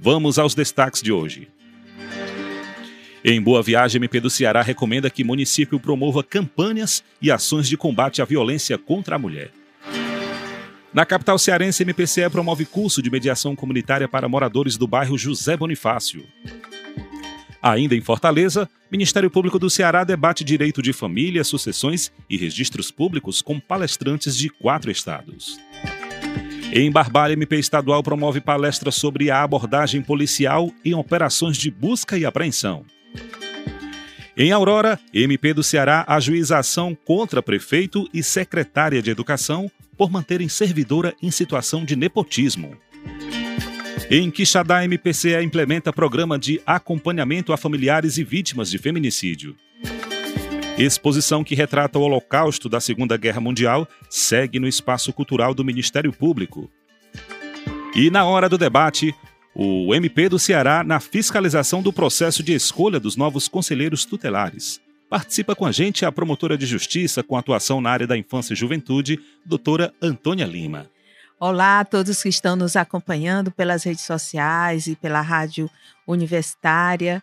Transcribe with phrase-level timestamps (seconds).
[0.00, 1.48] Vamos aos destaques de hoje.
[3.24, 8.22] Em Boa Viagem, MP do Ceará recomenda que município promova campanhas e ações de combate
[8.22, 9.50] à violência contra a mulher.
[10.94, 16.24] Na capital cearense, MPCE promove curso de mediação comunitária para moradores do bairro José Bonifácio.
[17.60, 23.42] Ainda em Fortaleza, Ministério Público do Ceará debate direito de família, sucessões e registros públicos
[23.42, 25.58] com palestrantes de quatro estados.
[26.70, 32.26] Em Barbalha, MP estadual promove palestra sobre a abordagem policial em operações de busca e
[32.26, 32.84] apreensão.
[34.36, 40.48] Em Aurora, MP do Ceará ajuiza ação contra prefeito e secretária de Educação por manterem
[40.48, 42.76] servidora em situação de nepotismo.
[44.10, 49.56] Em Quixadá, MPCE implementa programa de acompanhamento a familiares e vítimas de feminicídio.
[50.78, 56.12] Exposição que retrata o Holocausto da Segunda Guerra Mundial segue no espaço cultural do Ministério
[56.12, 56.70] Público.
[57.96, 59.12] E na hora do debate,
[59.52, 64.80] o MP do Ceará na fiscalização do processo de escolha dos novos conselheiros tutelares.
[65.10, 68.56] Participa com a gente a promotora de justiça com atuação na área da infância e
[68.56, 70.88] juventude, doutora Antônia Lima.
[71.40, 75.68] Olá a todos que estão nos acompanhando pelas redes sociais e pela rádio
[76.06, 77.20] universitária.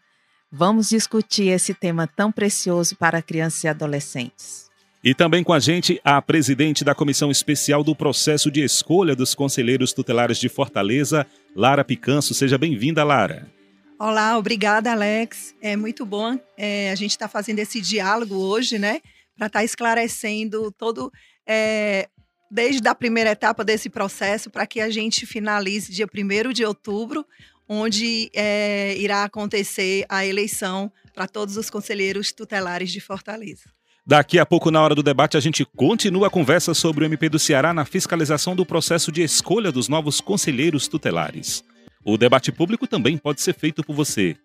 [0.58, 4.70] Vamos discutir esse tema tão precioso para crianças e adolescentes.
[5.04, 9.36] E também com a gente a presidente da Comissão Especial do Processo de Escolha dos
[9.36, 12.34] Conselheiros Tutelares de Fortaleza, Lara Picanço.
[12.34, 13.52] Seja bem-vinda, Lara.
[14.00, 15.54] Olá, obrigada, Alex.
[15.62, 19.02] É muito bom é, a gente estar tá fazendo esse diálogo hoje, né?
[19.36, 21.12] Para estar tá esclarecendo todo.
[21.46, 22.08] É,
[22.50, 27.26] desde a primeira etapa desse processo, para que a gente finalize dia 1 de outubro
[27.68, 33.76] onde é, irá acontecer a eleição para todos os conselheiros tutelares de Fortaleza.
[34.08, 37.28] Daqui a pouco, na hora do debate, a gente continua a conversa sobre o MP
[37.28, 41.64] do Ceará na fiscalização do processo de escolha dos novos conselheiros tutelares.
[42.04, 44.36] O debate público também pode ser feito por você.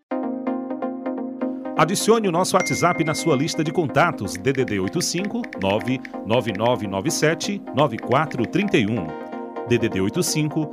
[1.76, 9.06] Adicione o nosso WhatsApp na sua lista de contatos DDD 85 99997 9431.
[9.68, 10.72] DDD 85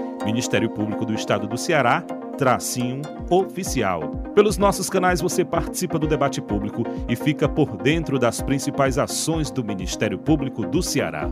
[0.25, 2.01] Ministério Público do Estado do Ceará,
[2.37, 4.01] tracinho oficial.
[4.33, 9.51] Pelos nossos canais você participa do debate público e fica por dentro das principais ações
[9.51, 11.29] do Ministério Público do Ceará.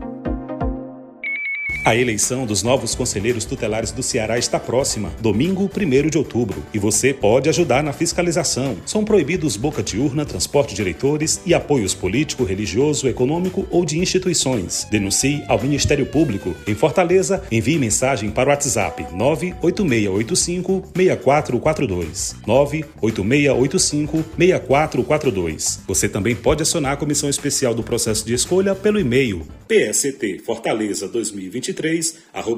[1.86, 6.78] A eleição dos novos conselheiros tutelares do Ceará está próxima, domingo 1 de outubro, e
[6.78, 8.76] você pode ajudar na fiscalização.
[8.86, 13.98] São proibidos boca de urna, transporte de eleitores e apoios político, religioso, econômico ou de
[13.98, 14.86] instituições.
[14.92, 16.54] Denuncie ao Ministério Público.
[16.68, 22.36] Em Fortaleza, envie mensagem para o WhatsApp 98685 6442.
[22.46, 25.80] 98685 6442.
[25.88, 31.08] Você também pode acionar a Comissão Especial do Processo de Escolha pelo e-mail pst fortaleza
[31.08, 31.69] 2023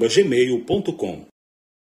[0.07, 1.30] gmail.com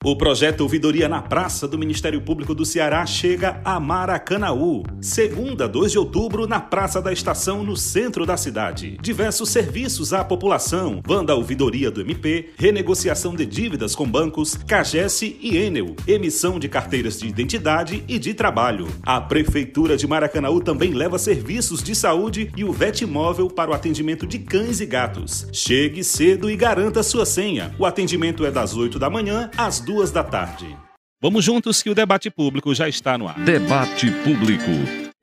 [0.06, 4.83] o projeto Ouvidoria na Praça do Ministério Público do Ceará chega a Maracanaú.
[5.01, 9.00] Segunda, 2 de outubro, na Praça da Estação, no centro da cidade.
[9.01, 15.57] Diversos serviços à população: Banda Ouvidoria do MP, renegociação de dívidas com bancos, CAGES e
[15.57, 18.88] Enel, emissão de carteiras de identidade e de trabalho.
[19.01, 24.27] A Prefeitura de Maracanaú também leva serviços de saúde e o Vetmóvel para o atendimento
[24.27, 25.48] de cães e gatos.
[25.51, 27.74] Chegue cedo e garanta sua senha.
[27.80, 30.75] O atendimento é das 8 da manhã às 2 duas da tarde.
[31.21, 33.39] Vamos juntos que o debate público já está no ar.
[33.39, 34.69] Debate público.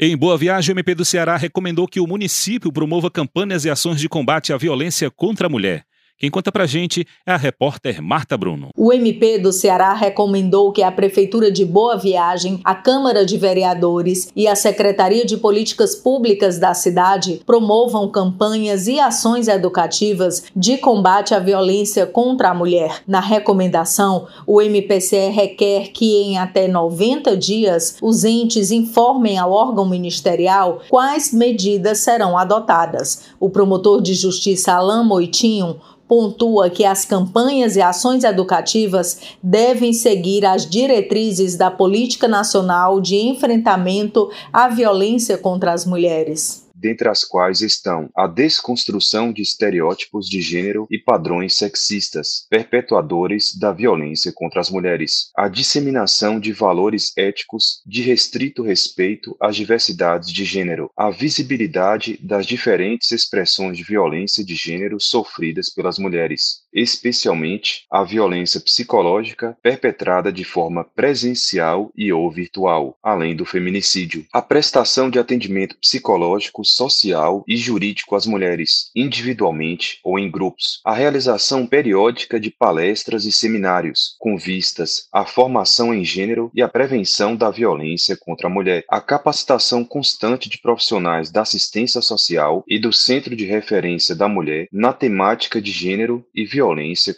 [0.00, 4.00] Em Boa Viagem, o MP do Ceará recomendou que o município promova campanhas e ações
[4.00, 5.84] de combate à violência contra a mulher.
[6.22, 8.68] Quem conta pra gente é a repórter Marta Bruno.
[8.76, 14.28] O MP do Ceará recomendou que a Prefeitura de Boa Viagem, a Câmara de Vereadores
[14.36, 21.34] e a Secretaria de Políticas Públicas da cidade promovam campanhas e ações educativas de combate
[21.34, 23.02] à violência contra a mulher.
[23.04, 29.88] Na recomendação, o MPCE requer que em até 90 dias os entes informem ao órgão
[29.88, 33.24] ministerial quais medidas serão adotadas.
[33.40, 40.44] O promotor de justiça Alain Moitinho pontua que as campanhas e ações educativas devem seguir
[40.44, 47.60] as diretrizes da Política Nacional de Enfrentamento à Violência contra as Mulheres dentre as quais
[47.60, 54.68] estão a desconstrução de estereótipos de gênero e padrões sexistas, perpetuadores da violência contra as
[54.68, 62.18] mulheres, a disseminação de valores éticos de restrito respeito às diversidades de gênero, a visibilidade
[62.20, 70.32] das diferentes expressões de violência de gênero sofridas pelas mulheres, especialmente a violência psicológica perpetrada
[70.32, 77.44] de forma presencial e ou virtual, além do feminicídio, a prestação de atendimento psicológico social
[77.46, 84.16] e jurídico às mulheres, individualmente ou em grupos, a realização periódica de palestras e seminários,
[84.18, 89.00] com vistas à formação em gênero e à prevenção da violência contra a mulher, a
[89.00, 94.92] capacitação constante de profissionais da assistência social e do Centro de Referência da Mulher na
[94.92, 96.61] temática de gênero e violência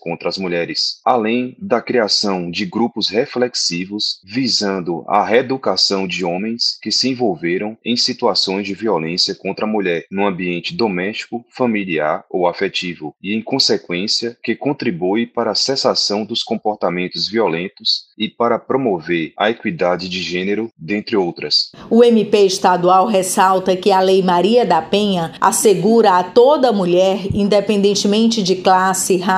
[0.01, 6.91] contra as mulheres, além da criação de grupos reflexivos visando a reeducação de homens que
[6.91, 13.15] se envolveram em situações de violência contra a mulher no ambiente doméstico, familiar ou afetivo,
[13.23, 19.51] e, em consequência, que contribui para a cessação dos comportamentos violentos e para promover a
[19.51, 21.71] equidade de gênero, dentre outras.
[21.91, 28.43] O MP estadual ressalta que a Lei Maria da Penha assegura a toda mulher, independentemente
[28.43, 29.34] de classe, raça,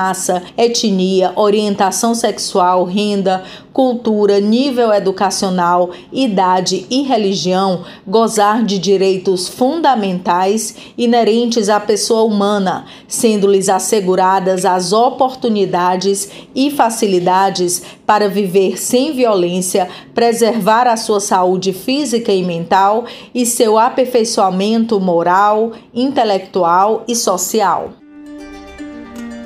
[0.57, 3.43] etnia, orientação sexual, renda,
[3.77, 13.69] cultura, nível educacional, idade e religião, gozar de direitos fundamentais inerentes à pessoa humana, sendo-lhes
[13.69, 22.43] asseguradas as oportunidades e facilidades para viver sem violência, preservar a sua saúde física e
[22.43, 23.05] mental
[23.35, 28.06] e seu aperfeiçoamento moral, intelectual e social.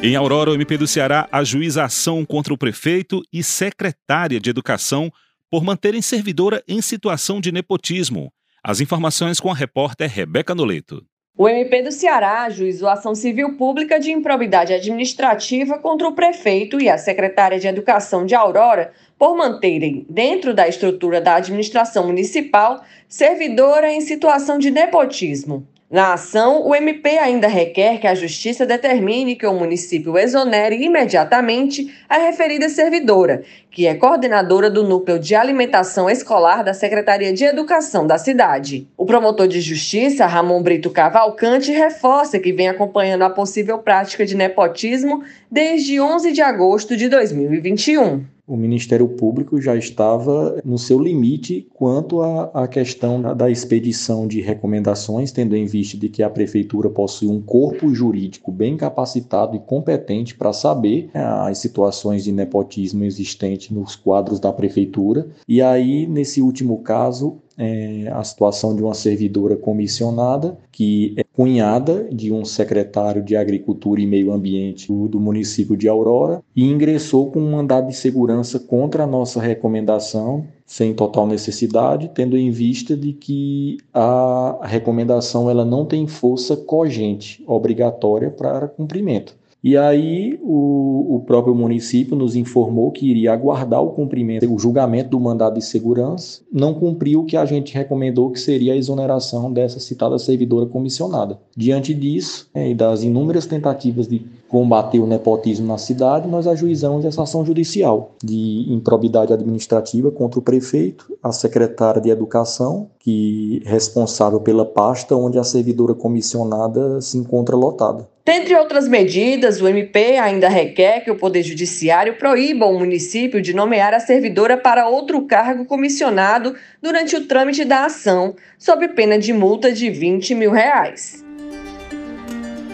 [0.03, 5.11] Em Aurora, o MP do Ceará ajuiza ação contra o prefeito e secretária de Educação
[5.51, 8.31] por manterem servidora em situação de nepotismo.
[8.63, 11.03] As informações com a repórter Rebeca Noleto.
[11.39, 16.89] O MP do Ceará ajuizou ação civil pública de improbidade administrativa contra o prefeito e
[16.89, 23.91] a secretária de Educação de Aurora por manterem, dentro da estrutura da administração municipal, servidora
[23.91, 25.67] em situação de nepotismo.
[25.89, 31.95] Na ação, o MP ainda requer que a Justiça determine que o município exonere imediatamente
[32.09, 38.05] a referida servidora, que é coordenadora do Núcleo de Alimentação Escolar da Secretaria de Educação
[38.05, 38.89] da cidade.
[38.97, 44.35] O promotor de Justiça, Ramon Brito Cavalcante, reforça que vem acompanhando a possível prática de
[44.35, 51.67] nepotismo desde 11 de agosto de 2021 o Ministério Público já estava no seu limite
[51.75, 56.89] quanto à, questão da, da, expedição de recomendações, tendo em vista de que a Prefeitura
[56.89, 63.03] possui um corpo jurídico bem capacitado e competente para saber né, as situações de nepotismo
[63.05, 65.27] existentes nos quadros da Prefeitura.
[65.49, 72.33] E aí, nesse último caso, é, a situação de uma servidora comissionada que cunhada de
[72.33, 77.51] um secretário de Agricultura e Meio Ambiente do, município de Aurora e ingressou com um
[77.51, 83.77] mandado de segurança contra a nossa recomendação sem total necessidade, tendo em vista de que
[83.93, 89.37] a recomendação ela não tem força cogente obrigatória para cumprimento.
[89.67, 95.11] E aí o, o, próprio município nos informou que iria aguardar o cumprimento, o julgamento
[95.11, 99.53] do mandado de segurança, não cumpriu o que a gente recomendou que seria a exoneração
[99.53, 101.41] dessa citada servidora comissionada.
[101.57, 104.25] Diante disso é, e das inúmeras tentativas de
[104.57, 110.43] combater o nepotismo na cidade, nós ajuizamos essa ação judicial de improbidade administrativa contra o
[110.43, 117.19] prefeito, a secretária de Educação, que é responsável pela pasta onde a servidora comissionada se
[117.19, 118.09] encontra lotada.
[118.25, 123.53] Dentre outras medidas, o MP ainda requer que o Poder Judiciário proíba o município de
[123.53, 129.35] nomear a servidora para outro cargo comissionado durante o trâmite da ação, sob pena de
[129.35, 131.26] multa de 20 mil reais.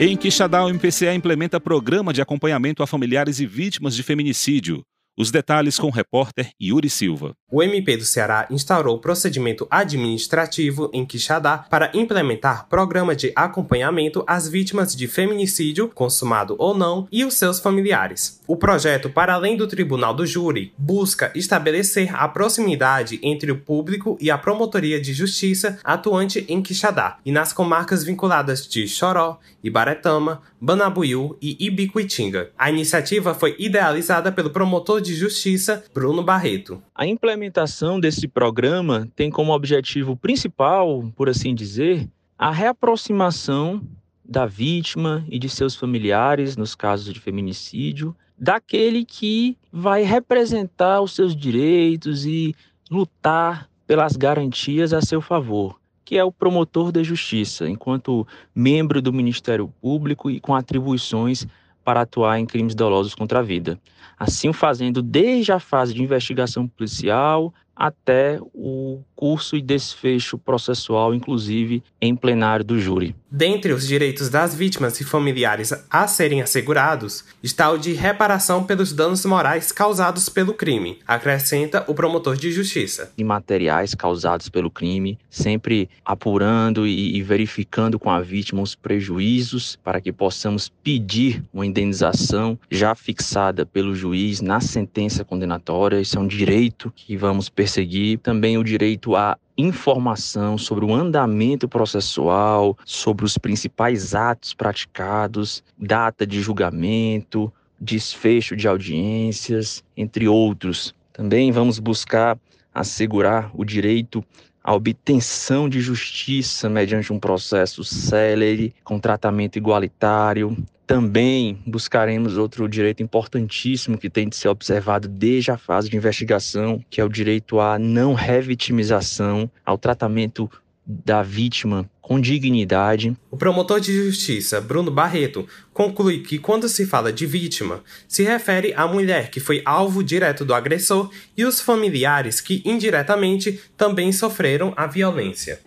[0.01, 4.83] Em Quixadá, o MPCA implementa programa de acompanhamento a familiares e vítimas de feminicídio.
[5.15, 7.35] Os detalhes com o repórter Yuri Silva.
[7.51, 14.49] O MP do Ceará instaurou procedimento administrativo em Quixadá para implementar programa de acompanhamento às
[14.49, 18.41] vítimas de feminicídio, consumado ou não, e os seus familiares.
[18.47, 24.17] O projeto, para além do Tribunal do Júri, busca estabelecer a proximidade entre o público
[24.19, 30.41] e a Promotoria de Justiça atuante em Quixadá e nas comarcas vinculadas de Choró, Ibaretama,
[30.59, 32.51] Banabuiú e Ibiquitinga.
[32.57, 36.83] A iniciativa foi idealizada pelo promotor de justiça Bruno Barreto.
[36.95, 43.83] A implementação desse programa tem como objetivo principal, por assim dizer, a reaproximação
[44.25, 51.15] da vítima e de seus familiares, nos casos de feminicídio, daquele que vai representar os
[51.15, 52.55] seus direitos e
[52.91, 59.13] lutar pelas garantias a seu favor, que é o promotor da justiça, enquanto membro do
[59.13, 61.47] Ministério Público e com atribuições
[61.85, 63.79] para atuar em crimes dolosos contra a vida.
[64.23, 71.83] Assim fazendo desde a fase de investigação policial até o curso e desfecho processual, inclusive
[72.01, 73.17] em plenário do júri.
[73.35, 78.93] Dentre os direitos das vítimas e familiares a serem assegurados está o de reparação pelos
[78.93, 83.11] danos morais causados pelo crime, acrescenta o promotor de justiça.
[83.17, 89.79] E materiais causados pelo crime, sempre apurando e, e verificando com a vítima os prejuízos
[89.83, 95.99] para que possamos pedir uma indenização já fixada pelo juiz na sentença condenatória.
[95.99, 98.19] Isso é um direito que vamos perseguir.
[98.19, 106.27] Também o direito à informação sobre o andamento processual, sobre os principais atos praticados, data
[106.27, 110.95] de julgamento, desfecho de audiências, entre outros.
[111.13, 112.39] Também vamos buscar
[112.75, 114.25] assegurar o direito
[114.63, 120.57] à obtenção de justiça mediante um processo célere, com tratamento igualitário.
[120.87, 126.85] Também buscaremos outro direito importantíssimo que tem de ser observado desde a fase de investigação,
[126.91, 130.51] que é o direito à não revitimização, ao tratamento
[130.87, 133.17] da vítima com dignidade.
[133.31, 138.75] O promotor de justiça, Bruno Barreto, conclui que quando se fala de vítima, se refere
[138.75, 144.75] à mulher que foi alvo direto do agressor e os familiares que indiretamente também sofreram
[144.77, 145.61] a violência.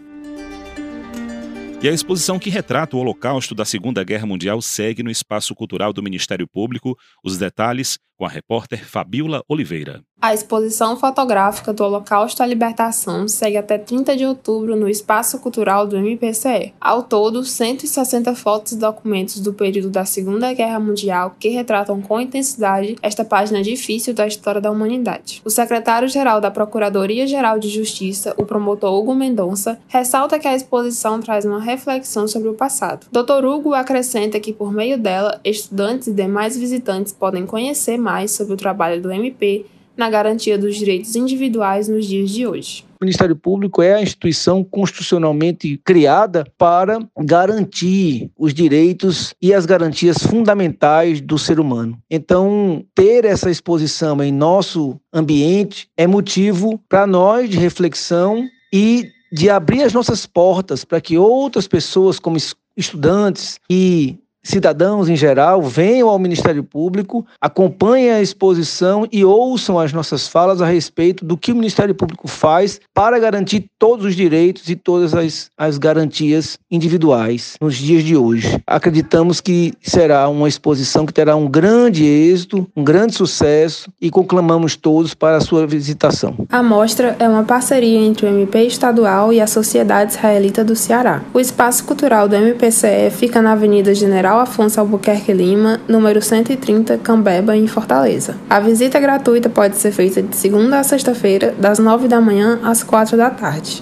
[1.82, 5.94] E a exposição que retrata o Holocausto da Segunda Guerra Mundial segue no Espaço Cultural
[5.94, 6.98] do Ministério Público.
[7.24, 10.01] Os detalhes com a repórter Fabiola Oliveira.
[10.22, 15.86] A exposição fotográfica do Holocausto à Libertação segue até 30 de outubro no Espaço Cultural
[15.86, 16.74] do MPCE.
[16.81, 22.19] Ao todo, 160 fotos e documentos do período da Segunda Guerra Mundial que retratam com
[22.19, 25.41] intensidade esta página difícil da história da humanidade.
[25.45, 31.45] O secretário-geral da Procuradoria-Geral de Justiça, o promotor Hugo Mendonça, ressalta que a exposição traz
[31.45, 33.06] uma reflexão sobre o passado.
[33.12, 33.45] Dr.
[33.45, 38.58] Hugo acrescenta que, por meio dela, estudantes e demais visitantes podem conhecer mais sobre o
[38.58, 39.65] trabalho do MP
[39.98, 42.86] na garantia dos direitos individuais nos dias de hoje.
[43.02, 50.18] O Ministério Público é a instituição constitucionalmente criada para garantir os direitos e as garantias
[50.18, 51.98] fundamentais do ser humano.
[52.10, 59.50] Então, ter essa exposição em nosso ambiente é motivo para nós de reflexão e de
[59.50, 62.38] abrir as nossas portas para que outras pessoas, como
[62.78, 69.91] estudantes e cidadãos em geral venham ao Ministério Público, acompanhem a exposição e ouçam as
[69.91, 74.69] nossas falas a respeito do que o Ministério Público faz para garantir todos os direitos
[74.69, 78.62] e todas as, as garantias individuais nos dias de hoje.
[78.67, 84.75] Acreditamos que será uma exposição que terá um grande êxito, um grande sucesso e conclamamos
[84.75, 86.36] todos para a sua visitação.
[86.49, 91.23] A mostra é uma parceria entre o MP estadual e a Sociedade Israelita do Ceará.
[91.34, 96.98] O espaço cultural do MPCE fica na Avenida General General Afonso Albuquerque Lima, número 130,
[96.98, 98.36] Cambeba, em Fortaleza.
[98.50, 102.84] A visita gratuita pode ser feita de segunda a sexta-feira, das 9 da manhã às
[102.84, 103.82] 4 da tarde.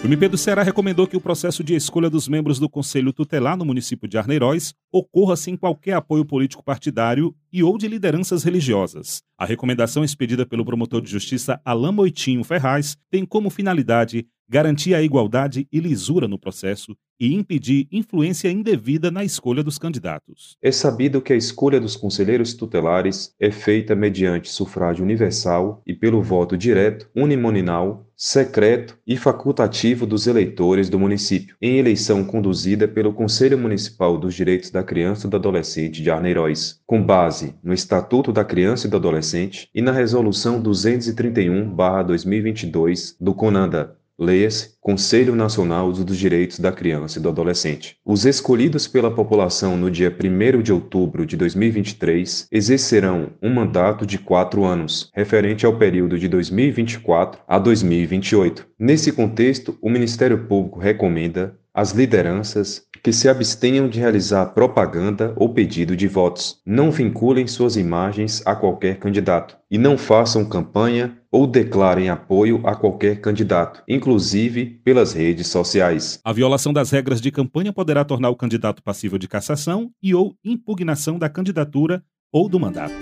[0.00, 3.56] O MP do Ceará recomendou que o processo de escolha dos membros do Conselho Tutelar
[3.56, 9.22] no município de Arneiroz ocorra sem qualquer apoio político partidário e ou de lideranças religiosas.
[9.36, 15.02] A recomendação expedida pelo promotor de justiça Alain Moitinho Ferraz tem como finalidade garantir a
[15.02, 20.56] igualdade e lisura no processo e impedir influência indevida na escolha dos candidatos.
[20.62, 26.22] É sabido que a escolha dos conselheiros tutelares é feita mediante sufrágio universal e pelo
[26.22, 33.56] voto direto, uninominal, secreto e facultativo dos eleitores do município, em eleição conduzida pelo Conselho
[33.56, 38.44] Municipal dos Direitos da Criança e do Adolescente de Arneiroz, com base no Estatuto da
[38.44, 46.58] Criança e do Adolescente e na Resolução 231/2022 do CONANDA leia-se Conselho Nacional dos Direitos
[46.58, 47.96] da Criança e do Adolescente.
[48.04, 54.18] Os escolhidos pela população no dia 1 de outubro de 2023 exercerão um mandato de
[54.18, 58.66] quatro anos, referente ao período de 2024 a 2028.
[58.78, 65.54] Nesse contexto, o Ministério Público recomenda às lideranças que se abstenham de realizar propaganda ou
[65.54, 71.46] pedido de votos, não vinculem suas imagens a qualquer candidato e não façam campanha ou
[71.46, 76.18] declarem apoio a qualquer candidato, inclusive pelas redes sociais.
[76.24, 80.34] A violação das regras de campanha poderá tornar o candidato passível de cassação e ou
[80.44, 82.94] impugnação da candidatura ou do mandato.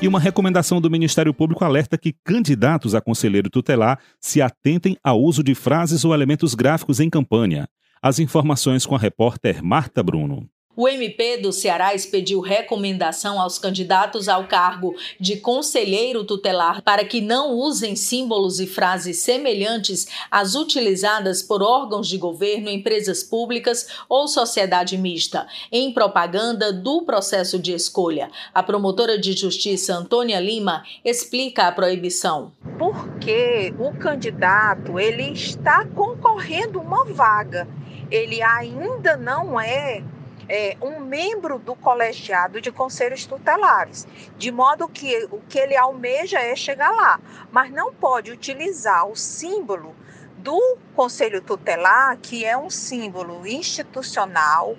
[0.00, 5.20] E uma recomendação do Ministério Público alerta que candidatos a conselheiro tutelar se atentem ao
[5.20, 7.66] uso de frases ou elementos gráficos em campanha.
[8.02, 10.46] As informações com a repórter Marta Bruno.
[10.78, 17.22] O MP do Ceará expediu recomendação aos candidatos ao cargo de conselheiro tutelar para que
[17.22, 24.28] não usem símbolos e frases semelhantes às utilizadas por órgãos de governo, empresas públicas ou
[24.28, 28.30] sociedade mista em propaganda do processo de escolha.
[28.52, 32.52] A promotora de justiça Antônia Lima explica a proibição.
[32.78, 37.66] Porque o candidato ele está concorrendo uma vaga,
[38.10, 40.04] ele ainda não é
[40.48, 44.06] é, um membro do colegiado de conselhos tutelares,
[44.36, 49.16] de modo que o que ele almeja é chegar lá, mas não pode utilizar o
[49.16, 49.94] símbolo
[50.38, 54.76] do Conselho Tutelar, que é um símbolo institucional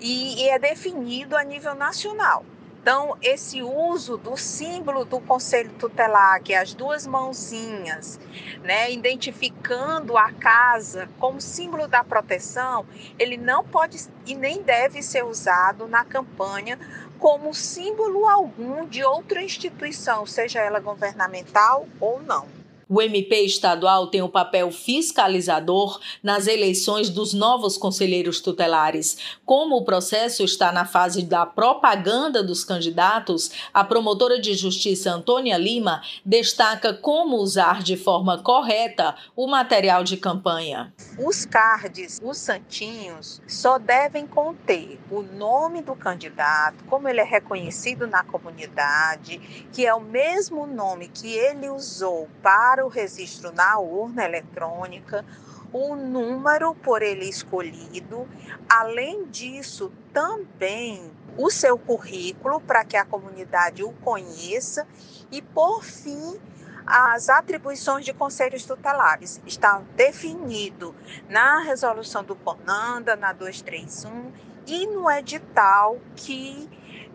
[0.00, 2.44] e, e é definido a nível nacional.
[2.86, 8.20] Então, esse uso do símbolo do conselho tutelar, que é as duas mãozinhas,
[8.62, 12.86] né, identificando a casa como símbolo da proteção,
[13.18, 16.78] ele não pode e nem deve ser usado na campanha
[17.18, 22.55] como símbolo algum de outra instituição, seja ela governamental ou não.
[22.88, 29.18] O MP estadual tem o um papel fiscalizador nas eleições dos novos conselheiros tutelares.
[29.44, 35.58] Como o processo está na fase da propaganda dos candidatos, a promotora de justiça Antônia
[35.58, 40.94] Lima destaca como usar de forma correta o material de campanha.
[41.18, 48.06] Os cards, os santinhos, só devem conter o nome do candidato, como ele é reconhecido
[48.06, 53.78] na comunidade, que é o mesmo nome que ele usou para para o registro na
[53.78, 55.24] urna eletrônica,
[55.72, 58.28] o número por ele escolhido,
[58.68, 64.86] além disso, também o seu currículo para que a comunidade o conheça
[65.32, 66.38] e, por fim,
[66.86, 69.40] as atribuições de conselhos tutelares.
[69.46, 70.94] Está definido
[71.30, 74.32] na resolução do CONANDA, na 231
[74.66, 76.68] e no edital que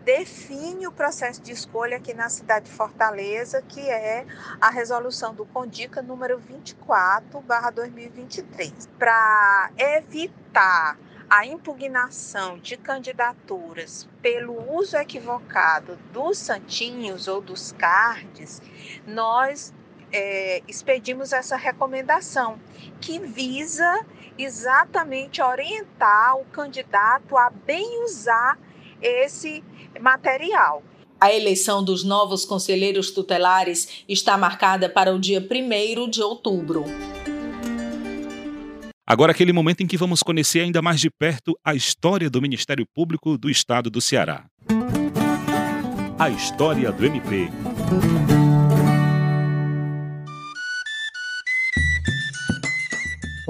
[0.04, 4.26] define o processo de escolha aqui na cidade de Fortaleza, que é
[4.60, 10.98] a resolução do Condica número 24/2023, para evitar
[11.30, 18.60] a impugnação de candidaturas pelo uso equivocado dos santinhos ou dos cards,
[19.06, 19.72] nós
[20.12, 22.60] é, expedimos essa recomendação
[23.00, 24.04] que visa
[24.36, 28.58] exatamente orientar o candidato a bem usar
[29.02, 29.62] esse
[30.00, 30.82] material.
[31.20, 36.84] A eleição dos novos conselheiros tutelares está marcada para o dia 1 de outubro.
[39.06, 42.86] Agora, aquele momento em que vamos conhecer ainda mais de perto a história do Ministério
[42.94, 44.46] Público do Estado do Ceará.
[46.18, 47.50] A história do MP.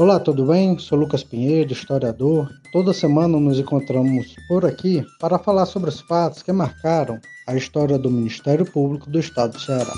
[0.03, 0.77] Olá, tudo bem?
[0.81, 2.51] Sou Lucas Pinheiro, historiador.
[2.73, 7.97] Toda semana nos encontramos por aqui para falar sobre os fatos que marcaram a história
[7.97, 9.93] do Ministério Público do Estado do Ceará.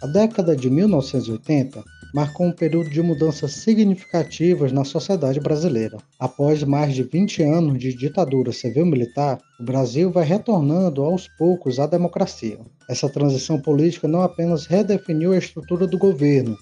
[0.00, 1.82] A década de 1980
[2.12, 5.96] marcou um período de mudanças significativas na sociedade brasileira.
[6.18, 11.86] Após mais de 20 anos de ditadura civil-militar, o Brasil vai retornando aos poucos à
[11.86, 12.58] democracia.
[12.88, 16.56] Essa transição política não apenas redefiniu a estrutura do governo,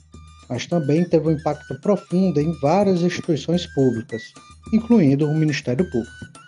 [0.49, 4.23] mas também teve um impacto profundo em várias instituições públicas,
[4.73, 6.39] incluindo o Ministério Público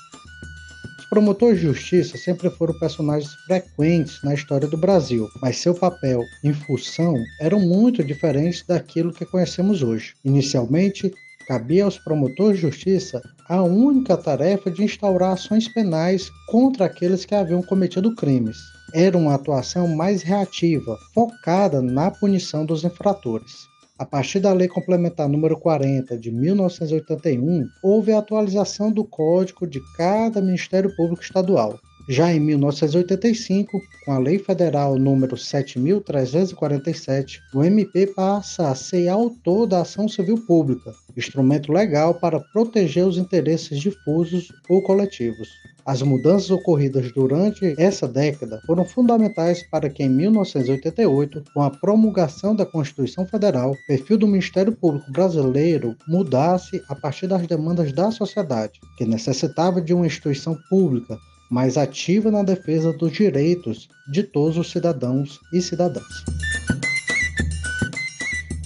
[1.13, 6.55] promotores de justiça sempre foram personagens frequentes na história do Brasil, mas seu papel em
[6.55, 10.15] função eram muito diferentes daquilo que conhecemos hoje.
[10.25, 11.13] Inicialmente,
[11.47, 17.35] cabia aos promotores de justiça a única tarefa de instaurar ações penais contra aqueles que
[17.35, 18.57] haviam cometido crimes.
[18.95, 23.71] Era uma atuação mais reativa, focada na punição dos infratores.
[23.99, 29.81] A partir da Lei Complementar número 40 de 1981, houve a atualização do código de
[29.97, 31.79] cada Ministério Público Estadual.
[32.09, 39.69] Já em 1985, com a Lei Federal número 7347, o MP passa a ser autor
[39.69, 45.49] da ação civil pública, instrumento legal para proteger os interesses difusos ou coletivos.
[45.85, 52.55] As mudanças ocorridas durante essa década foram fundamentais para que, em 1988, com a promulgação
[52.55, 58.11] da Constituição Federal, o perfil do Ministério Público brasileiro mudasse a partir das demandas da
[58.11, 61.19] sociedade, que necessitava de uma instituição pública
[61.51, 66.05] mais ativa na defesa dos direitos de todos os cidadãos e cidadãs.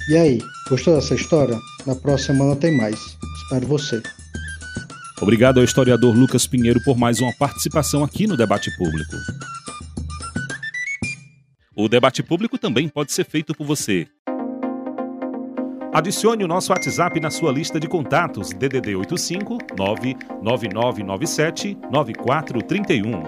[0.08, 1.58] E aí, gostou dessa história?
[1.84, 3.16] Na próxima semana tem mais.
[3.42, 4.00] Espero você.
[5.20, 9.16] Obrigado ao historiador Lucas Pinheiro por mais uma participação aqui no Debate Público.
[11.74, 14.06] O debate público também pode ser feito por você.
[15.92, 23.22] Adicione o nosso WhatsApp na sua lista de contatos DDD 85 99997 9431.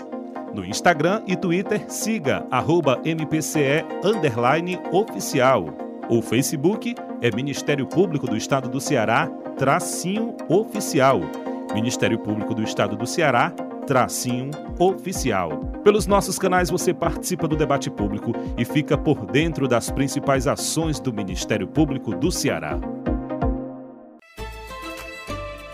[0.54, 3.84] No Instagram e Twitter, siga arroba MPCE
[4.92, 5.66] oficial.
[6.08, 11.20] O Facebook é Ministério Público do Estado do Ceará, tracinho oficial.
[11.72, 13.52] Ministério Público do Estado do Ceará,
[13.86, 15.50] tracinho oficial.
[15.84, 20.98] Pelos nossos canais você participa do debate público e fica por dentro das principais ações
[20.98, 22.78] do Ministério Público do Ceará.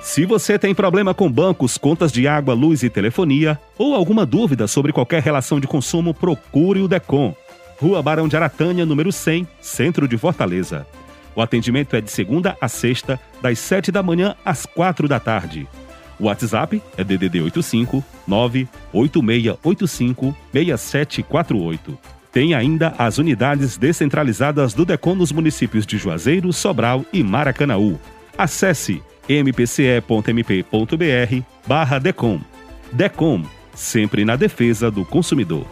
[0.03, 4.67] Se você tem problema com bancos, contas de água, luz e telefonia, ou alguma dúvida
[4.67, 7.35] sobre qualquer relação de consumo, procure o DECOM.
[7.81, 10.87] Rua Barão de Aratânia, número 100, Centro de Fortaleza.
[11.35, 15.69] O atendimento é de segunda a sexta, das 7 da manhã às 4 da tarde.
[16.19, 21.99] O WhatsApp é DDD 85 98685 6748.
[22.33, 27.99] Tem ainda as unidades descentralizadas do DECOM nos municípios de Juazeiro, Sobral e Maracanaú.
[28.37, 30.65] Acesse mpce.mp.br
[31.67, 32.41] barra DECOM.
[32.93, 33.43] DECOM,
[33.75, 35.67] sempre na defesa do consumidor.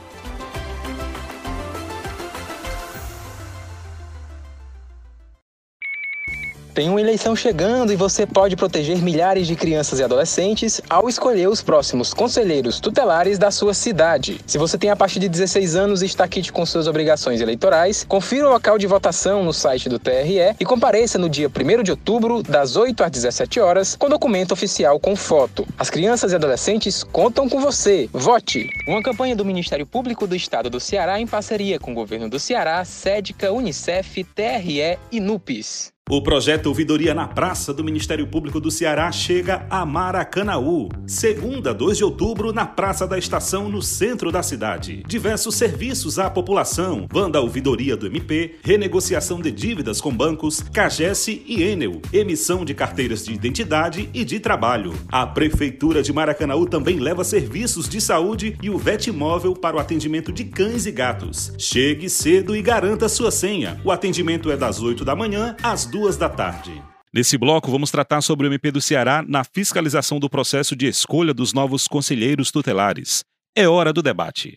[6.74, 11.48] Tem uma eleição chegando e você pode proteger milhares de crianças e adolescentes ao escolher
[11.48, 14.40] os próximos conselheiros tutelares da sua cidade.
[14.44, 18.02] Se você tem a partir de 16 anos e está quite com suas obrigações eleitorais,
[18.02, 21.92] confira o local de votação no site do TRE e compareça no dia 1 de
[21.92, 25.64] outubro, das 8 às 17 horas, com documento oficial com foto.
[25.78, 28.10] As crianças e adolescentes contam com você.
[28.12, 28.68] Vote!
[28.88, 32.40] Uma campanha do Ministério Público do Estado do Ceará em parceria com o governo do
[32.40, 35.93] Ceará, SEDCA, Unicef, TRE e NUPES.
[36.10, 40.90] O projeto Ouvidoria na Praça do Ministério Público do Ceará chega a Maracanaú.
[41.06, 45.02] Segunda, 2 de outubro, na Praça da Estação, no centro da cidade.
[45.06, 51.62] Diversos serviços à população: Banda Ouvidoria do MP, renegociação de dívidas com bancos, CAGES e
[51.62, 54.92] Enel, emissão de carteiras de identidade e de trabalho.
[55.10, 59.80] A Prefeitura de Maracanaú também leva serviços de saúde e o VET móvel para o
[59.80, 61.50] atendimento de cães e gatos.
[61.56, 63.80] Chegue cedo e garanta sua senha.
[63.82, 66.82] O atendimento é das 8 da manhã às duas da tarde.
[67.14, 71.32] Nesse bloco, vamos tratar sobre o MP do Ceará na fiscalização do processo de escolha
[71.32, 73.22] dos novos conselheiros tutelares.
[73.56, 74.56] É hora do debate.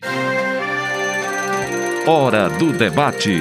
[2.04, 3.38] Hora do debate.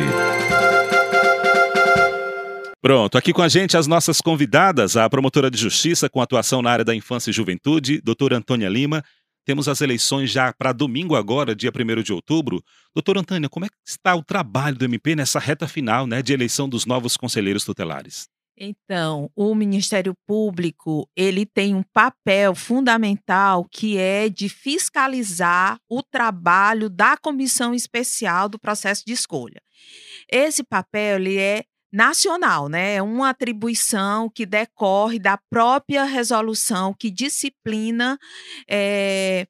[2.80, 6.70] Pronto, aqui com a gente as nossas convidadas, a promotora de justiça com atuação na
[6.70, 9.04] área da infância e juventude, doutora Antônia Lima.
[9.48, 12.62] Temos as eleições já para domingo agora, dia 1 de outubro.
[12.94, 16.34] Doutora Antônia, como é que está o trabalho do MP nessa reta final né, de
[16.34, 18.28] eleição dos novos conselheiros tutelares?
[18.58, 26.90] Então, o Ministério Público, ele tem um papel fundamental que é de fiscalizar o trabalho
[26.90, 29.62] da comissão especial do processo de escolha.
[30.30, 31.64] Esse papel ele é
[31.98, 32.94] nacional, né?
[32.96, 38.20] É uma atribuição que decorre da própria resolução que disciplina
[38.70, 39.48] é,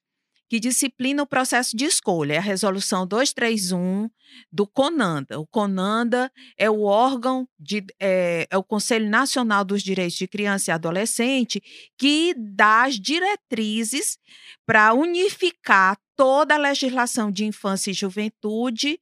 [0.50, 4.10] que disciplina o processo de escolha, é a resolução 231
[4.50, 5.38] do CONANDA.
[5.38, 10.72] O CONANDA é o órgão de é, é o Conselho Nacional dos Direitos de Criança
[10.72, 11.62] e Adolescente
[11.98, 14.18] que dá as diretrizes
[14.66, 19.00] para unificar toda a legislação de infância e juventude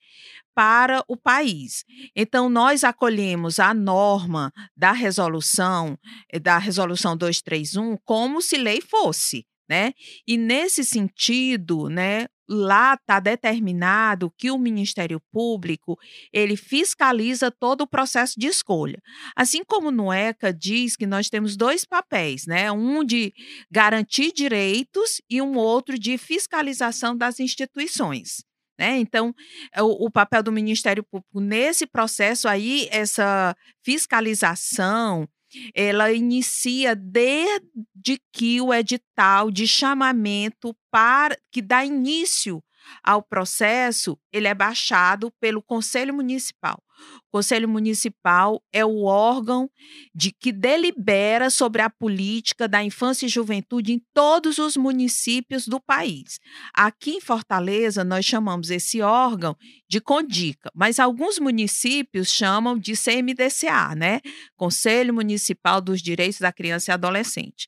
[0.55, 1.83] para o país.
[2.15, 5.97] Então, nós acolhemos a norma da resolução,
[6.31, 9.45] eh, da resolução 231, como se lei fosse.
[9.67, 9.93] Né?
[10.27, 15.97] E nesse sentido, né, lá está determinado que o Ministério Público
[16.31, 19.01] ele fiscaliza todo o processo de escolha.
[19.35, 22.71] Assim como no ECA diz que nós temos dois papéis, né?
[22.71, 23.33] Um de
[23.71, 28.43] garantir direitos e um outro de fiscalização das instituições.
[28.77, 28.97] Né?
[28.97, 29.33] Então,
[29.73, 35.27] é o, o, papel do Ministério Público nesse processo aí, essa fiscalização,
[35.73, 42.61] ela inicia desde que o edital de chamamento para que dá início
[43.03, 46.81] ao processo, ele é baixado pelo Conselho Municipal.
[47.27, 49.69] O Conselho Municipal é o órgão
[50.13, 55.79] de que delibera sobre a política da infância e juventude em todos os municípios do
[55.79, 56.39] país.
[56.73, 59.55] Aqui em Fortaleza, nós chamamos esse órgão
[59.89, 64.21] de CONDICA, mas alguns municípios chamam de CMDCA, né?
[64.55, 67.67] Conselho Municipal dos Direitos da Criança e Adolescente.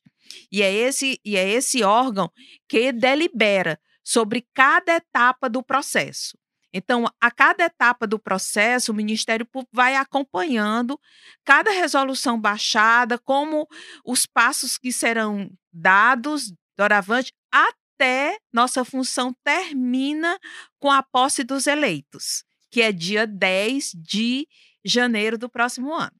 [0.50, 2.30] E é esse, e é esse órgão
[2.68, 3.78] que delibera
[4.08, 6.38] sobre cada etapa do processo.
[6.72, 10.98] Então, a cada etapa do processo, o Ministério Público vai acompanhando
[11.44, 13.68] cada resolução baixada, como
[14.02, 20.38] os passos que serão dados doravante até nossa função termina
[20.78, 24.48] com a posse dos eleitos, que é dia 10 de
[24.82, 26.16] janeiro do próximo ano.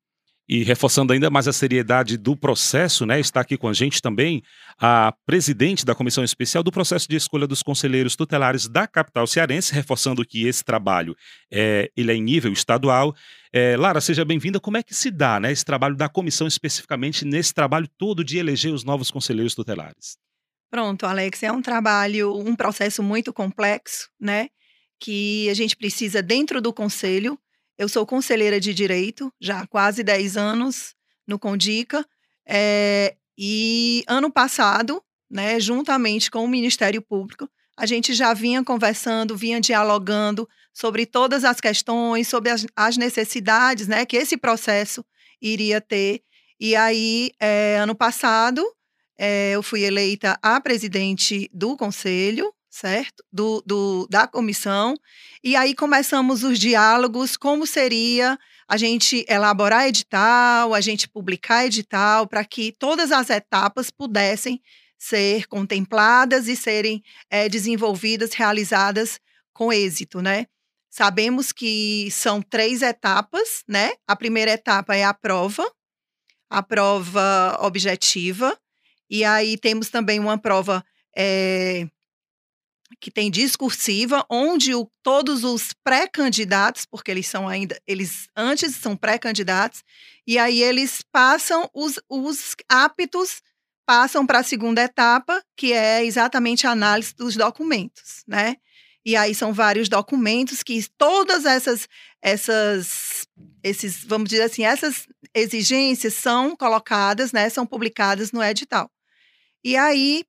[0.49, 4.43] E reforçando ainda mais a seriedade do processo, né, está aqui com a gente também
[4.81, 9.75] a presidente da Comissão Especial do Processo de Escolha dos Conselheiros Tutelares da capital cearense,
[9.75, 11.15] reforçando que esse trabalho
[11.53, 13.15] é, ele é em nível estadual.
[13.53, 14.59] É, Lara, seja bem-vinda.
[14.59, 18.39] Como é que se dá né, esse trabalho da comissão, especificamente nesse trabalho todo de
[18.39, 20.17] eleger os novos conselheiros tutelares?
[20.71, 24.49] Pronto, Alex, é um trabalho, um processo muito complexo, né?
[25.01, 27.39] Que a gente precisa, dentro do conselho,
[27.79, 30.95] eu sou conselheira de direito já há quase 10 anos
[31.27, 32.05] no Condica.
[32.45, 39.37] É, e ano passado, né, juntamente com o Ministério Público, a gente já vinha conversando,
[39.37, 45.05] vinha dialogando sobre todas as questões, sobre as, as necessidades né, que esse processo
[45.41, 46.23] iria ter.
[46.59, 48.65] E aí, é, ano passado,
[49.17, 53.25] é, eu fui eleita a presidente do conselho, certo?
[53.33, 54.95] Do, do, da comissão.
[55.43, 58.39] E aí começamos os diálogos, como seria
[58.69, 64.63] a gente elaborar edital, a gente publicar edital, para que todas as etapas pudessem
[64.97, 69.19] ser contempladas e serem é, desenvolvidas, realizadas
[69.53, 70.47] com êxito, né?
[70.91, 73.93] Sabemos que são três etapas, né?
[74.07, 75.69] A primeira etapa é a prova,
[76.51, 78.59] a prova objetiva,
[79.11, 80.85] e aí temos também uma prova
[81.17, 81.87] é,
[83.01, 88.97] que tem discursiva, onde o, todos os pré-candidatos, porque eles são ainda, eles antes são
[88.97, 89.83] pré-candidatos,
[90.27, 93.41] e aí eles passam, os, os aptos
[93.87, 98.57] passam para a segunda etapa, que é exatamente a análise dos documentos, né?
[99.05, 101.89] E aí são vários documentos que todas essas,
[102.21, 103.27] essas,
[103.63, 107.49] esses, vamos dizer assim, essas exigências são colocadas, né?
[107.49, 108.91] São publicadas no edital.
[109.65, 110.25] E aí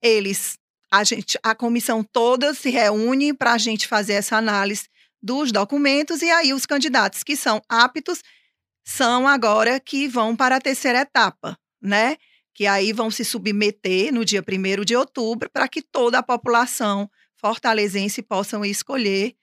[0.00, 0.59] eles
[0.90, 4.88] a gente, a comissão toda se reúne para a gente fazer essa análise
[5.22, 8.22] dos documentos e aí os candidatos que são aptos
[8.84, 12.16] são agora que vão para a terceira etapa, né?
[12.54, 17.08] Que aí vão se submeter no dia 1 de outubro para que toda a população
[17.36, 19.34] fortalezense possam escolher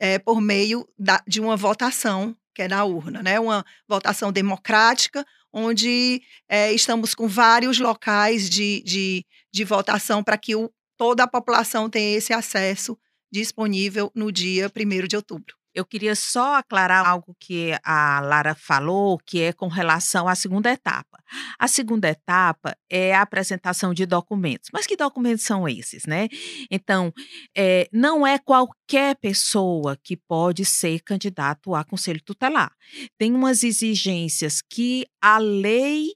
[0.00, 3.38] é, por meio da, de uma votação que é na urna, né?
[3.38, 10.56] Uma votação democrática, onde é, estamos com vários locais de, de, de votação para que
[10.56, 12.98] o, toda a população tem esse acesso
[13.30, 15.54] disponível no dia 1 de outubro.
[15.76, 20.72] Eu queria só aclarar algo que a Lara falou, que é com relação à segunda
[20.72, 21.22] etapa.
[21.58, 24.70] A segunda etapa é a apresentação de documentos.
[24.72, 26.28] Mas que documentos são esses, né?
[26.70, 27.12] Então,
[27.54, 32.72] é, não é qualquer pessoa que pode ser candidato a conselho tutelar.
[33.18, 36.14] Tem umas exigências que a lei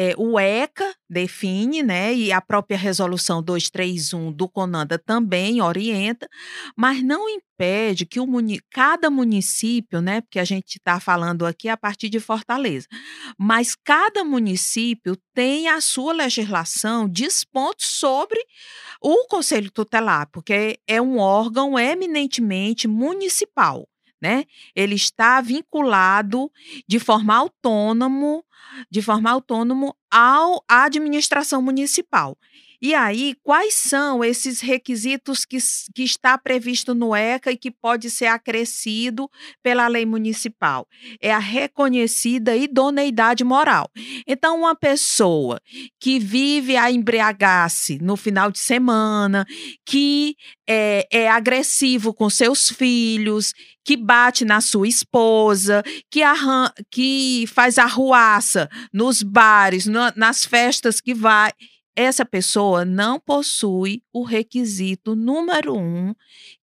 [0.00, 6.28] é, o ECA define, né, e a própria resolução 231 do CONANDA também orienta,
[6.76, 11.68] mas não impede que o muni cada município, né, porque a gente está falando aqui
[11.68, 12.86] a partir de Fortaleza,
[13.36, 18.38] mas cada município tem a sua legislação, diz pontos sobre
[19.02, 23.88] o Conselho Tutelar, porque é um órgão eminentemente municipal.
[24.20, 24.44] Né?
[24.74, 26.50] Ele está vinculado
[26.88, 28.44] de forma autônomo
[28.90, 32.36] de forma autônomo ao, à administração municipal.
[32.80, 35.58] E aí, quais são esses requisitos que,
[35.94, 39.28] que está previsto no ECA e que pode ser acrescido
[39.62, 40.86] pela lei municipal?
[41.20, 43.90] É a reconhecida idoneidade moral.
[44.26, 45.60] Então, uma pessoa
[46.00, 49.44] que vive a embriagar-se no final de semana,
[49.84, 50.36] que
[50.68, 53.52] é, é agressivo com seus filhos,
[53.84, 61.00] que bate na sua esposa, que, arran que faz arruaça nos bares, no, nas festas
[61.00, 61.52] que vai
[61.98, 66.14] essa pessoa não possui o requisito número um,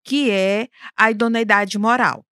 [0.01, 2.25] que é a idoneidade moral.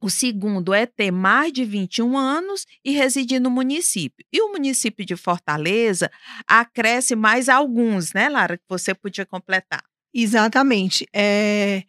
[0.00, 4.24] O segundo é ter mais de 21 anos e residir no município.
[4.32, 6.08] E o município de Fortaleza
[6.46, 9.82] acresce mais alguns, né, Lara, que você podia completar.
[10.14, 11.08] Exatamente.
[11.12, 11.82] É,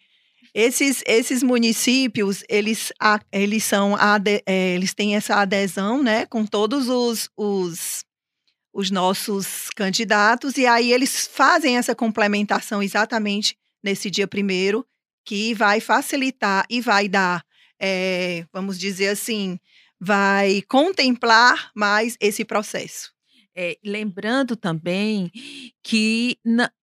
[0.51, 2.91] esses, esses municípios, eles,
[3.31, 3.95] eles são
[4.47, 8.03] é, eles têm essa adesão, né, com todos os, os
[8.73, 14.85] os nossos candidatos, e aí eles fazem essa complementação exatamente nesse dia primeiro,
[15.25, 17.43] que vai facilitar e vai dar,
[17.79, 19.59] é, vamos dizer assim,
[19.99, 23.11] vai contemplar mais esse processo.
[23.55, 25.31] É, lembrando também
[25.83, 26.37] que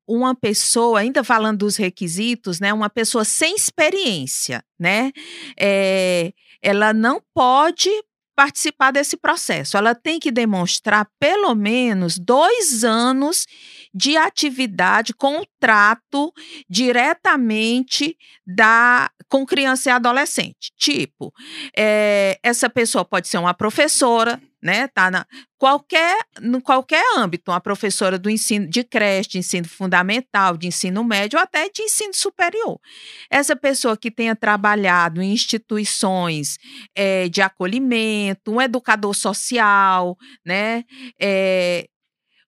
[0.07, 5.11] uma pessoa, ainda falando dos requisitos, né, uma pessoa sem experiência, né,
[5.59, 7.91] é, ela não pode
[8.37, 9.78] participar desse processo.
[9.78, 13.47] Ela tem que demonstrar pelo menos dois anos
[13.95, 16.32] de atividade com o trato
[16.68, 18.16] diretamente
[18.47, 20.70] da com criança e adolescente.
[20.76, 21.32] Tipo,
[21.76, 24.89] é, essa pessoa pode ser uma professora, né?
[24.89, 25.25] Tá na
[25.57, 31.03] qualquer no qualquer âmbito, uma professora do ensino de creche, de ensino fundamental, de ensino
[31.05, 32.79] médio ou até de ensino superior.
[33.31, 36.59] Essa pessoa que tenha trabalhado em instituições
[36.95, 40.85] é, de acolhimento, um educador social, né?
[41.21, 41.87] É,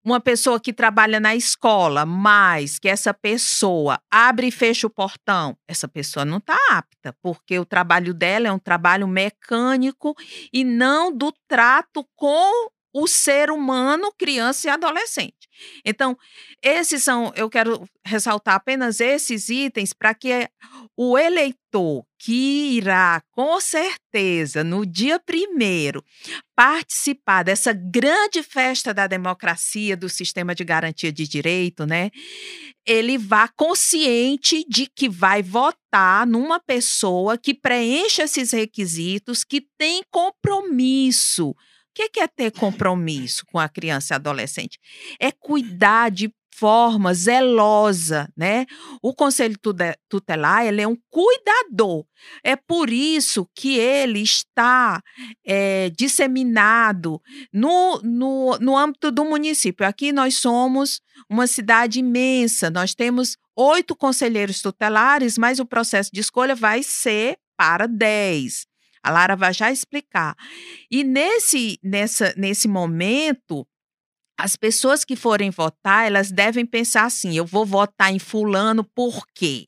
[0.05, 5.57] uma pessoa que trabalha na escola, mas que essa pessoa abre e fecha o portão,
[5.67, 10.15] essa pessoa não está apta, porque o trabalho dela é um trabalho mecânico
[10.53, 15.49] e não do trato com o ser humano, criança e adolescente.
[15.85, 16.17] Então,
[16.63, 20.49] esses são, eu quero ressaltar apenas esses itens para que
[20.97, 26.05] o eleitor que irá, com certeza, no dia primeiro,
[26.57, 32.11] participar dessa grande festa da democracia, do sistema de garantia de direito, né?
[32.87, 40.03] Ele vá consciente de que vai votar numa pessoa que preenche esses requisitos, que tem
[40.11, 41.55] compromisso
[42.07, 44.79] que é ter compromisso com a criança e adolescente?
[45.19, 48.67] É cuidar de forma zelosa, né?
[49.01, 49.57] O conselho
[50.09, 52.05] tutelar ele é um cuidador.
[52.43, 55.01] É por isso que ele está
[55.47, 57.23] é, disseminado
[57.53, 59.87] no, no, no âmbito do município.
[59.87, 66.21] Aqui nós somos uma cidade imensa, nós temos oito conselheiros tutelares, mas o processo de
[66.21, 68.68] escolha vai ser para dez.
[69.03, 70.35] A Lara vai já explicar.
[70.91, 73.67] E nesse, nessa, nesse momento,
[74.37, 79.25] as pessoas que forem votar, elas devem pensar assim: eu vou votar em Fulano por
[79.35, 79.68] quê?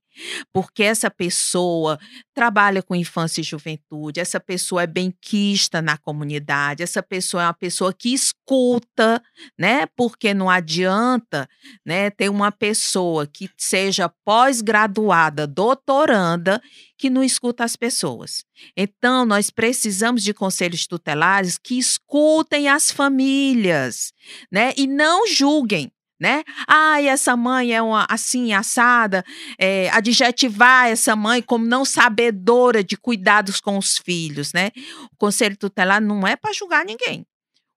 [0.53, 1.99] Porque essa pessoa
[2.35, 7.55] trabalha com infância e juventude, essa pessoa é benquista na comunidade, essa pessoa é uma
[7.55, 9.23] pessoa que escuta,
[9.59, 9.87] né?
[9.97, 11.49] Porque não adianta,
[11.85, 16.61] né, ter uma pessoa que seja pós-graduada, doutoranda,
[16.97, 18.45] que não escuta as pessoas.
[18.77, 24.13] Então, nós precisamos de conselhos tutelares que escutem as famílias,
[24.53, 24.73] né?
[24.77, 25.91] E não julguem
[26.21, 26.45] né?
[26.69, 29.25] Ai, essa mãe é uma assim, assada,
[29.59, 34.71] é, adjetivar essa mãe como não sabedora de cuidados com os filhos, né?
[35.11, 37.27] O conselho tutelar não é para julgar ninguém.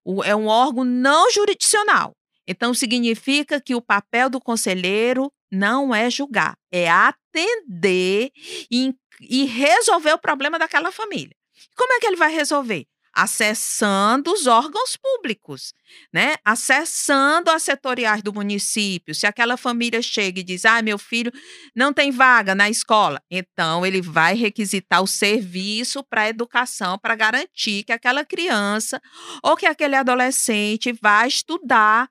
[0.03, 2.13] O, é um órgão não jurisdicional.
[2.45, 8.31] Então, significa que o papel do conselheiro não é julgar, é atender
[8.69, 11.35] e, e resolver o problema daquela família.
[11.75, 12.85] Como é que ele vai resolver?
[13.13, 15.73] Acessando os órgãos públicos,
[16.11, 16.35] né?
[16.43, 19.13] Acessando as setoriais do município.
[19.13, 21.31] Se aquela família chega e diz: "Ah, meu filho
[21.75, 27.83] não tem vaga na escola", então ele vai requisitar o serviço para educação para garantir
[27.83, 28.99] que aquela criança
[29.43, 32.09] ou que aquele adolescente vai estudar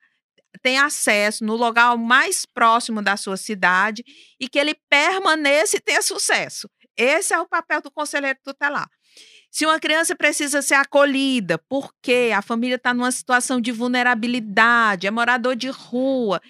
[0.63, 4.05] tem acesso no lugar mais próximo da sua cidade
[4.39, 6.69] e que ele permaneça e tenha sucesso.
[6.97, 8.89] Esse é o papel do conselheiro tutelar.
[9.53, 15.11] Se uma criança precisa ser acolhida, porque a família está numa situação de vulnerabilidade, é
[15.11, 16.41] morador de rua,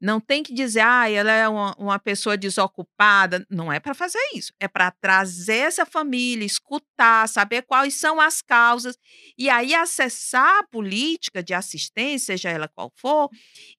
[0.00, 3.46] Não tem que dizer, ah, ela é uma, uma pessoa desocupada.
[3.50, 4.52] Não é para fazer isso.
[4.60, 8.98] É para trazer essa família, escutar, saber quais são as causas
[9.38, 13.30] e aí acessar a política de assistência, seja ela qual for,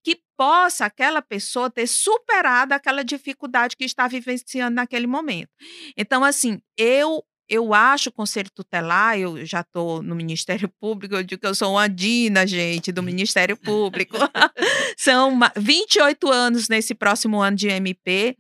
[0.04, 5.50] que possa aquela pessoa ter superado aquela dificuldade que está vivenciando naquele momento.
[5.98, 11.24] Então, assim, eu eu acho o Conselho Tutelar, eu já estou no Ministério Público, eu
[11.24, 14.18] digo que eu sou uma Dina, gente, do Ministério Público.
[14.98, 18.38] São 28 anos nesse próximo ano de MP.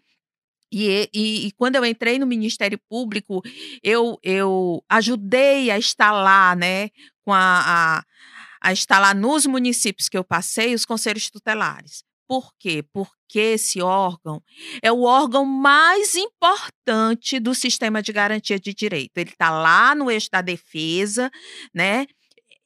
[0.71, 3.41] E, e, e, quando eu entrei no Ministério Público,
[3.81, 6.89] eu, eu ajudei a instalar, né,
[7.23, 8.03] com a, a,
[8.61, 12.03] a instalar nos municípios que eu passei os conselhos tutelares.
[12.27, 12.83] Por quê?
[12.91, 14.43] Porque esse órgão
[14.81, 19.17] é o órgão mais importante do sistema de garantia de direito.
[19.17, 21.31] Ele está lá no eixo da defesa,
[21.73, 22.05] né?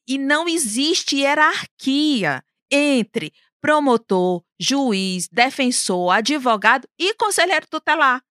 [0.08, 3.32] E não existe hierarquia entre
[3.62, 8.22] promotor, juiz, defensor, advogado e conselheiro tutelar.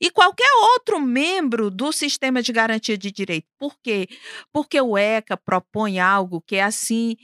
[0.00, 3.46] E qualquer outro membro do sistema de garantia de direito.
[3.58, 4.08] Por quê?
[4.52, 7.16] Porque o ECA propõe algo que é assim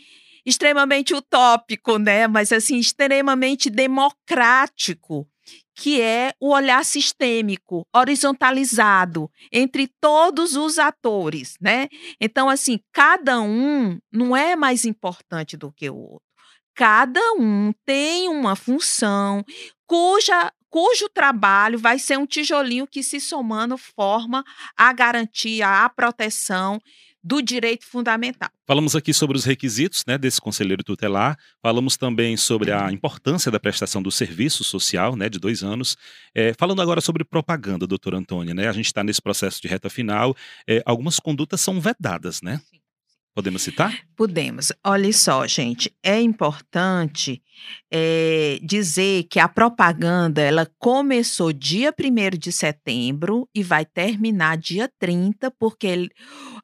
[0.44, 2.26] extremamente utópico, né?
[2.26, 5.26] Mas assim, extremamente democrático,
[5.74, 11.88] que é o olhar sistêmico, horizontalizado entre todos os atores, né?
[12.20, 16.24] Então, assim, cada um não é mais importante do que o outro.
[16.74, 19.44] Cada um tem uma função
[19.86, 24.42] cuja cujo trabalho vai ser um tijolinho que se somando forma
[24.76, 26.80] a garantia, a proteção
[27.24, 28.50] do direito fundamental.
[28.66, 33.58] Falamos aqui sobre os requisitos né, desse conselheiro tutelar, falamos também sobre a importância da
[33.58, 35.96] prestação do serviço social, né, de dois anos.
[36.34, 39.88] É, falando agora sobre propaganda, doutora Antônia, né, a gente está nesse processo de reta
[39.88, 40.36] final,
[40.68, 42.60] é, algumas condutas são vedadas, né?
[42.70, 42.83] Sim.
[43.34, 43.92] Podemos citar?
[44.14, 44.72] Podemos.
[44.84, 47.42] Olha só, gente, é importante
[47.90, 54.88] é, dizer que a propaganda ela começou dia 1 de setembro e vai terminar dia
[55.00, 56.08] 30, porque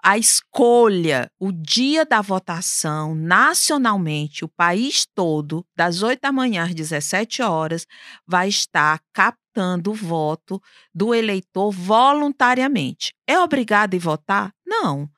[0.01, 6.75] a escolha, o dia da votação nacionalmente, o país todo, das 8 da manhã às
[6.75, 7.85] 17 horas,
[8.25, 10.63] vai estar captando o voto
[10.95, 13.13] do eleitor voluntariamente.
[13.27, 14.55] É obrigado a votar?
[14.65, 15.11] Não.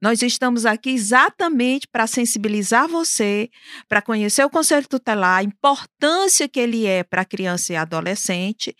[0.00, 3.50] Nós estamos aqui exatamente para sensibilizar você,
[3.88, 8.74] para conhecer o Conselho Tutelar, a importância que ele é para criança e adolescente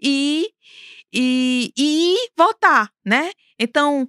[0.00, 0.48] e,
[1.12, 3.30] e, e votar, né?
[3.58, 4.08] Então,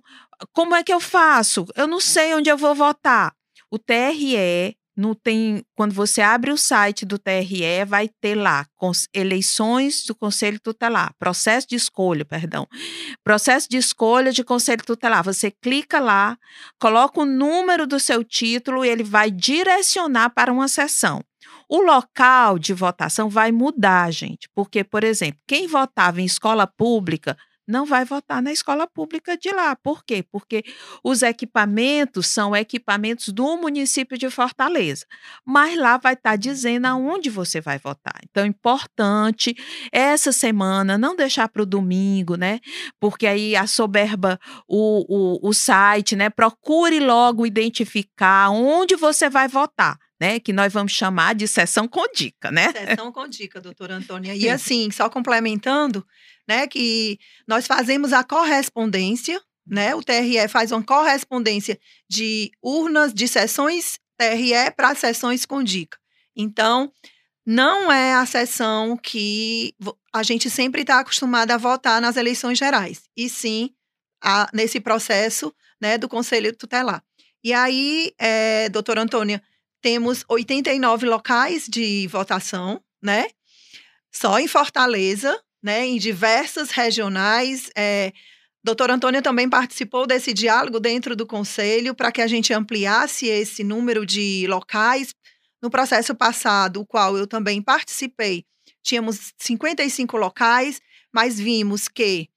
[0.51, 1.65] como é que eu faço?
[1.75, 3.33] Eu não sei onde eu vou votar.
[3.69, 8.65] O TRE no tem, quando você abre o site do TRE, vai ter lá
[9.13, 12.67] eleições do Conselho Tutelar, processo de escolha, perdão.
[13.23, 15.23] Processo de escolha de Conselho Tutelar.
[15.23, 16.35] Você clica lá,
[16.79, 21.21] coloca o número do seu título e ele vai direcionar para uma sessão.
[21.69, 27.37] O local de votação vai mudar, gente, porque, por exemplo, quem votava em escola pública
[27.67, 29.75] não vai votar na escola pública de lá.
[29.75, 30.23] Por quê?
[30.31, 30.63] Porque
[31.03, 35.05] os equipamentos são equipamentos do município de Fortaleza,
[35.45, 38.15] mas lá vai estar tá dizendo aonde você vai votar.
[38.23, 39.55] Então, é importante
[39.91, 42.59] essa semana não deixar para o domingo, né?
[42.99, 45.05] Porque aí a soberba o,
[45.43, 46.29] o, o site, né?
[46.29, 49.97] Procure logo identificar onde você vai votar.
[50.19, 52.71] Né, que nós vamos chamar de sessão com dica, né?
[52.71, 54.33] Sessão com dica, doutora Antônia.
[54.35, 56.03] E assim, só complementando,
[56.47, 59.93] né, que nós fazemos a correspondência, né?
[59.93, 61.77] O TRE faz uma correspondência
[62.09, 65.97] de urnas de sessões TRE para sessões com dica.
[66.35, 66.91] Então,
[67.45, 69.73] não é a sessão que
[70.13, 73.73] a gente sempre está acostumado a votar nas eleições gerais, e sim
[74.21, 77.03] a, nesse processo né, do Conselho Tutelar.
[77.43, 79.41] E aí, é, doutora Antônia,
[79.81, 83.27] temos 89 locais de votação, né?
[84.11, 87.69] Só em Fortaleza, né, em diversas regionais.
[87.75, 88.11] É,
[88.63, 93.63] Doutora Antônia também participou desse diálogo dentro do conselho para que a gente ampliasse esse
[93.63, 95.13] número de locais.
[95.61, 98.43] No processo passado, o qual eu também participei,
[98.83, 100.81] tínhamos 55 locais,
[101.13, 102.29] mas vimos que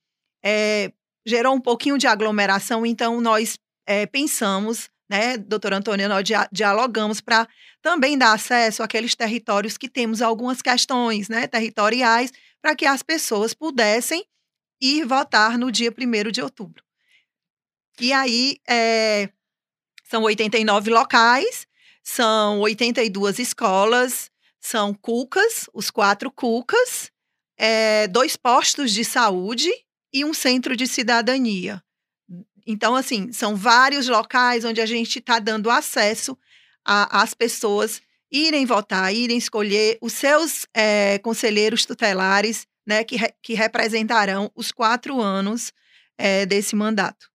[0.44, 0.92] é,
[1.26, 7.48] gerou um pouquinho de aglomeração, então nós é, pensamos, né, doutora Antônia, nós dialogamos para
[7.82, 13.54] também dar acesso àqueles territórios que temos algumas questões né, territoriais para que as pessoas
[13.54, 14.24] pudessem
[14.80, 16.82] ir votar no dia 1 de outubro.
[18.00, 19.30] E aí, é,
[20.04, 21.66] são 89 locais,
[22.02, 27.10] são 82 escolas, são cucas, os quatro cucas,
[27.56, 29.70] é, dois postos de saúde
[30.12, 31.82] e um centro de cidadania.
[32.66, 36.36] Então, assim, são vários locais onde a gente está dando acesso
[36.84, 38.00] às pessoas
[38.30, 44.72] irem votar, irem escolher os seus é, conselheiros tutelares, né, que, re, que representarão os
[44.72, 45.72] quatro anos
[46.18, 47.30] é, desse mandato.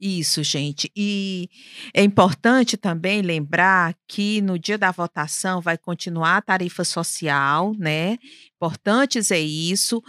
[0.00, 0.90] Isso, gente.
[0.96, 1.50] E
[1.92, 8.16] é importante também lembrar que no dia da votação vai continuar a tarifa social, né?
[8.56, 10.02] Importante dizer isso.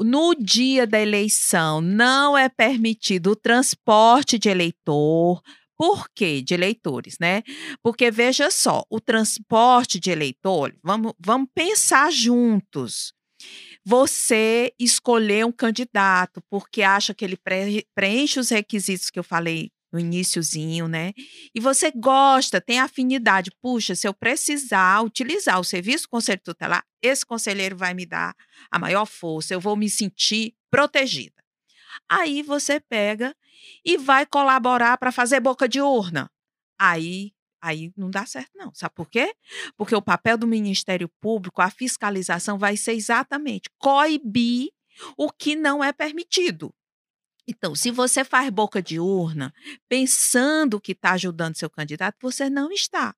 [0.00, 5.42] No dia da eleição não é permitido o transporte de eleitor,
[5.78, 6.42] por quê?
[6.42, 7.42] De eleitores, né?
[7.82, 13.12] Porque veja só, o transporte de eleitor, vamos, vamos pensar juntos.
[13.84, 19.70] Você escolher um candidato porque acha que ele pre preenche os requisitos que eu falei
[19.92, 21.12] no iníciozinho, né?
[21.54, 23.50] E você gosta, tem afinidade.
[23.62, 28.34] Puxa, se eu precisar utilizar o serviço do conselho tutelar, esse conselheiro vai me dar
[28.70, 31.42] a maior força, eu vou me sentir protegida.
[32.10, 33.34] Aí você pega
[33.84, 36.30] e vai colaborar para fazer boca de urna.
[36.78, 38.72] Aí, aí não dá certo não.
[38.74, 39.34] Sabe por quê?
[39.76, 44.70] Porque o papel do Ministério Público, a fiscalização vai ser exatamente coibir
[45.16, 46.74] o que não é permitido.
[47.50, 49.54] Então, se você faz boca de urna
[49.88, 53.14] pensando que está ajudando seu candidato, você não está.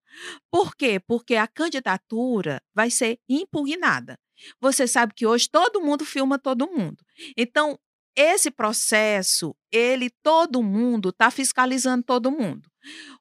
[0.48, 1.00] Por quê?
[1.00, 4.16] Porque a candidatura vai ser impugnada.
[4.60, 7.04] Você sabe que hoje todo mundo filma todo mundo.
[7.36, 7.76] Então,
[8.20, 12.70] esse processo, ele, todo mundo está fiscalizando todo mundo.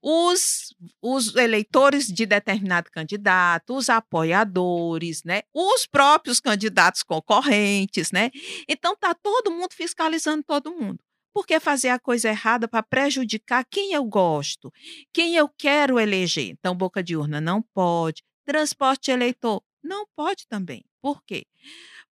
[0.01, 5.41] Os, os eleitores de determinado candidato, os apoiadores, né?
[5.53, 8.29] Os próprios candidatos concorrentes, né?
[8.67, 10.99] Então tá todo mundo fiscalizando todo mundo.
[11.33, 14.71] Por que fazer a coisa errada para prejudicar quem eu gosto,
[15.13, 16.49] quem eu quero eleger?
[16.49, 18.23] Então, boca de urna não pode.
[18.45, 20.83] Transporte eleitor não pode também.
[21.01, 21.45] Por quê?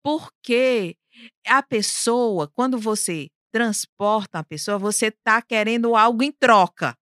[0.02, 0.96] Porque
[1.46, 6.94] a pessoa, quando você transporta a pessoa, você está querendo algo em troca.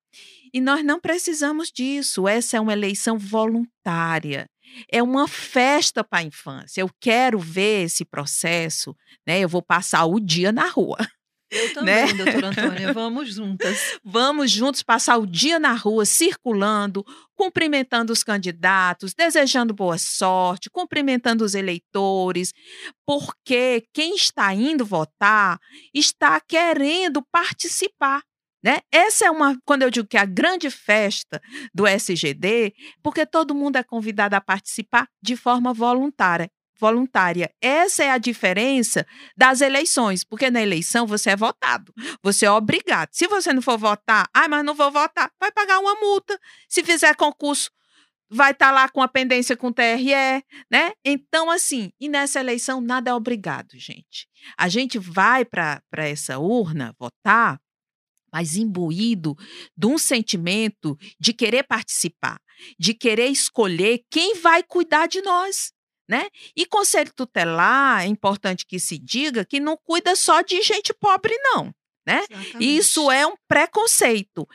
[0.52, 2.28] E nós não precisamos disso.
[2.28, 4.46] Essa é uma eleição voluntária.
[4.90, 6.80] É uma festa para a infância.
[6.80, 8.96] Eu quero ver esse processo,
[9.26, 9.40] né?
[9.40, 10.98] Eu vou passar o dia na rua.
[11.50, 12.24] Eu também, né?
[12.24, 12.92] doutora Antônia.
[12.92, 13.98] Vamos juntas.
[14.04, 21.44] Vamos juntos passar o dia na rua, circulando, cumprimentando os candidatos, desejando boa sorte, cumprimentando
[21.44, 22.52] os eleitores,
[23.06, 25.58] porque quem está indo votar
[25.92, 28.22] está querendo participar.
[28.62, 28.80] Né?
[28.90, 31.40] Essa é uma, quando eu digo que é a grande festa
[31.74, 32.72] do SGD,
[33.02, 37.50] porque todo mundo é convidado a participar de forma voluntária voluntária.
[37.60, 39.06] Essa é a diferença
[39.36, 43.10] das eleições, porque na eleição você é votado, você é obrigado.
[43.12, 46.38] Se você não for votar, ah, mas não vou votar, vai pagar uma multa.
[46.68, 47.70] Se fizer concurso,
[48.28, 50.92] vai estar tá lá com a pendência com o TRE, né?
[51.04, 54.28] Então, assim, e nessa eleição nada é obrigado, gente.
[54.56, 57.60] A gente vai para essa urna votar,
[58.32, 59.36] mas imbuído
[59.76, 62.40] de um sentimento de querer participar,
[62.78, 65.72] de querer escolher quem vai cuidar de nós.
[66.08, 66.28] Né?
[66.54, 71.34] E conselho tutelar, é importante que se diga que não cuida só de gente pobre,
[71.38, 71.74] não.
[72.06, 72.22] Né?
[72.60, 74.46] Isso é um preconceito.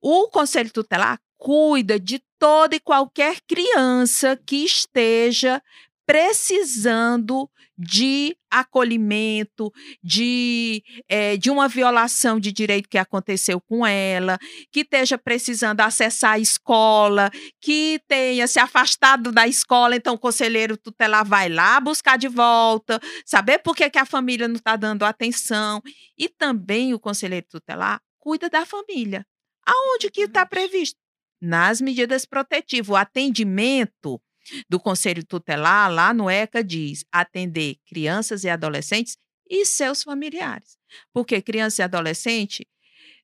[0.00, 5.60] O conselho tutelar cuida de toda e qualquer criança que esteja
[6.06, 14.38] precisando de acolhimento, de, é, de uma violação de direito que aconteceu com ela,
[14.70, 17.30] que esteja precisando acessar a escola,
[17.60, 23.00] que tenha se afastado da escola, então o conselheiro tutelar vai lá buscar de volta,
[23.26, 25.82] saber por que, que a família não está dando atenção.
[26.16, 29.26] E também o conselheiro tutelar cuida da família.
[29.66, 30.98] Aonde que está previsto?
[31.40, 32.88] Nas medidas protetivas.
[32.88, 34.20] O atendimento
[34.68, 39.16] do Conselho Tutelar, lá no ECA, diz atender crianças e adolescentes
[39.48, 40.76] e seus familiares.
[41.12, 42.66] Porque criança e adolescente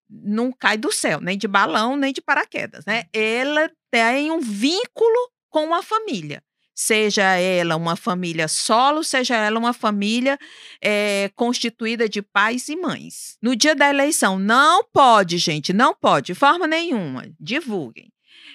[0.09, 3.05] não cai do céu, nem de balão, nem de paraquedas, né?
[3.12, 6.43] Ela tem um vínculo com a família.
[6.75, 10.39] Seja ela uma família solo, seja ela uma família
[10.83, 13.37] é, constituída de pais e mães.
[13.43, 17.31] No dia da eleição, não pode, gente, não pode, de forma nenhuma.
[17.39, 18.11] Divulguem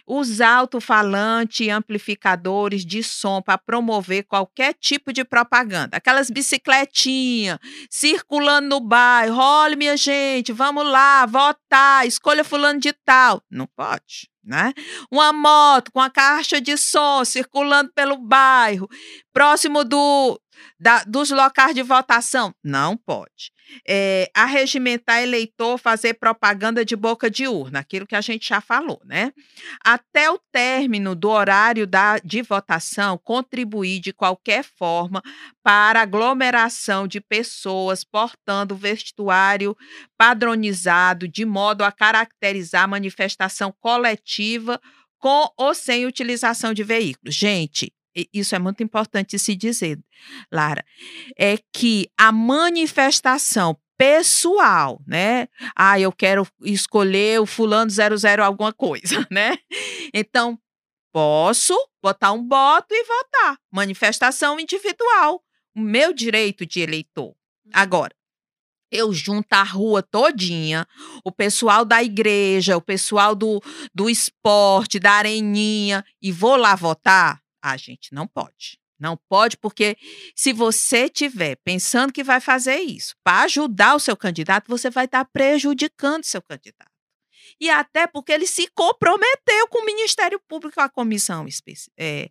[0.07, 5.97] os alto-falantes amplificadores de som para promover qualquer tipo de propaganda.
[5.97, 7.57] Aquelas bicicletinhas
[7.89, 9.37] circulando no bairro.
[9.37, 13.41] Olha, minha gente, vamos lá, votar, escolha fulano de tal.
[13.49, 14.29] Não pode.
[14.43, 14.73] Né?
[15.09, 18.87] Uma moto com a caixa de som circulando pelo bairro,
[19.33, 20.39] próximo do,
[20.79, 22.53] da, dos locais de votação.
[22.63, 23.55] Não pode
[23.87, 29.01] é, arregimentar eleitor, fazer propaganda de boca de urna, aquilo que a gente já falou,
[29.05, 29.31] né?
[29.83, 35.21] Até o término do horário da, de votação, contribuir de qualquer forma
[35.63, 39.75] para aglomeração de pessoas portando vestuário
[40.17, 44.79] padronizado, de modo a caracterizar a manifestação coletiva
[45.17, 47.33] com ou sem utilização de veículos.
[47.33, 47.91] Gente,
[48.33, 49.99] isso é muito importante se dizer,
[50.51, 50.85] Lara,
[51.37, 55.47] é que a manifestação pessoal, né?
[55.75, 59.57] Ah, eu quero escolher o fulano 00 alguma coisa, né?
[60.13, 60.59] Então,
[61.13, 63.57] posso botar um voto e votar.
[63.71, 65.41] Manifestação individual.
[65.75, 67.33] O meu direito de eleitor.
[67.73, 68.13] Agora,
[68.91, 70.87] eu junto a rua todinha,
[71.23, 73.61] o pessoal da igreja, o pessoal do,
[73.93, 77.41] do esporte, da areninha, e vou lá votar?
[77.65, 78.79] A gente não pode.
[78.99, 79.97] Não pode, porque
[80.35, 85.05] se você tiver pensando que vai fazer isso para ajudar o seu candidato, você vai
[85.05, 86.91] estar prejudicando o seu candidato.
[87.59, 91.45] E até porque ele se comprometeu com o Ministério Público, a comissão,
[91.97, 92.29] é,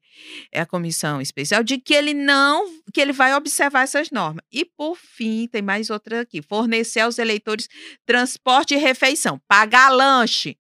[0.53, 4.45] é a comissão especial, de que ele não, que ele vai observar essas normas.
[4.53, 7.69] E por fim, tem mais outra aqui: fornecer aos eleitores
[8.07, 10.57] transporte e refeição, pagar lanche.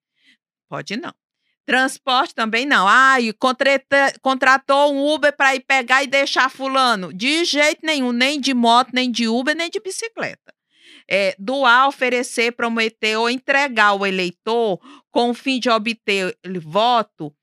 [0.68, 1.14] Pode não.
[1.66, 2.86] Transporte também não.
[2.86, 3.32] Ah, e
[4.20, 7.12] contratou um Uber para ir pegar e deixar fulano.
[7.12, 10.52] De jeito nenhum, nem de moto, nem de Uber, nem de bicicleta.
[11.10, 14.78] É, doar, oferecer, prometer ou entregar o eleitor
[15.10, 17.34] com o fim de obter voto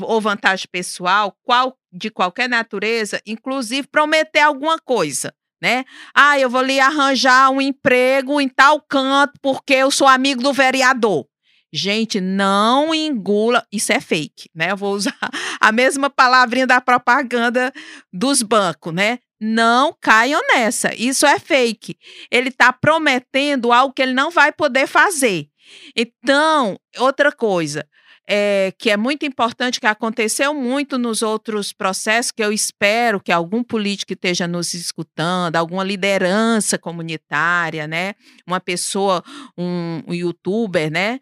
[0.00, 5.34] ou vantagem pessoal, qual, de qualquer natureza, inclusive prometer alguma coisa.
[5.60, 5.84] Né?
[6.12, 10.52] Ah, eu vou lhe arranjar um emprego em tal canto porque eu sou amigo do
[10.52, 11.26] vereador.
[11.72, 13.66] Gente, não engula.
[13.72, 14.72] Isso é fake, né?
[14.72, 15.16] Eu vou usar
[15.58, 17.72] a mesma palavrinha da propaganda
[18.12, 19.20] dos bancos, né?
[19.40, 20.94] Não caiam nessa.
[20.94, 21.96] Isso é fake.
[22.30, 25.48] Ele está prometendo algo que ele não vai poder fazer.
[25.96, 27.86] Então, outra coisa.
[28.28, 33.32] É, que é muito importante, que aconteceu muito nos outros processos, que eu espero que
[33.32, 38.14] algum político esteja nos escutando, alguma liderança comunitária, né?
[38.46, 39.24] Uma pessoa,
[39.58, 41.18] um, um youtuber, né?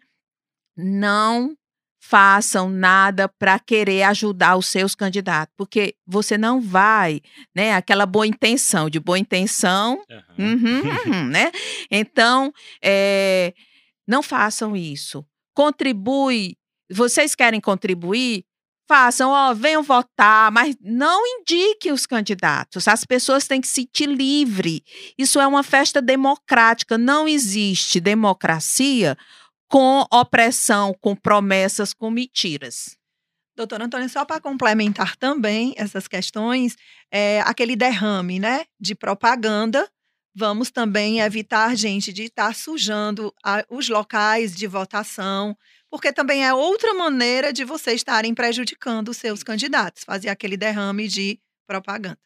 [0.75, 1.55] Não
[2.03, 7.21] façam nada para querer ajudar os seus candidatos, porque você não vai,
[7.55, 7.75] né?
[7.75, 10.01] Aquela boa intenção, de boa intenção,
[10.37, 10.53] uhum.
[10.53, 11.51] Uhum, uhum, né?
[11.91, 12.51] Então,
[12.83, 13.53] é,
[14.07, 15.23] não façam isso.
[15.53, 16.57] Contribui.
[16.91, 18.43] Vocês querem contribuir?
[18.89, 22.87] Façam, ó, venham votar, mas não indique os candidatos.
[22.87, 24.83] As pessoas têm que se sentir livre.
[25.17, 26.97] Isso é uma festa democrática.
[26.97, 29.15] Não existe democracia
[29.71, 32.97] com opressão, com promessas, com mentiras.
[33.55, 36.75] Doutora Antônia, só para complementar também essas questões,
[37.09, 39.89] é, aquele derrame né, de propaganda,
[40.35, 45.55] vamos também evitar, gente, de estar sujando a, os locais de votação,
[45.89, 51.07] porque também é outra maneira de vocês estarem prejudicando os seus candidatos, fazer aquele derrame
[51.07, 52.19] de propaganda.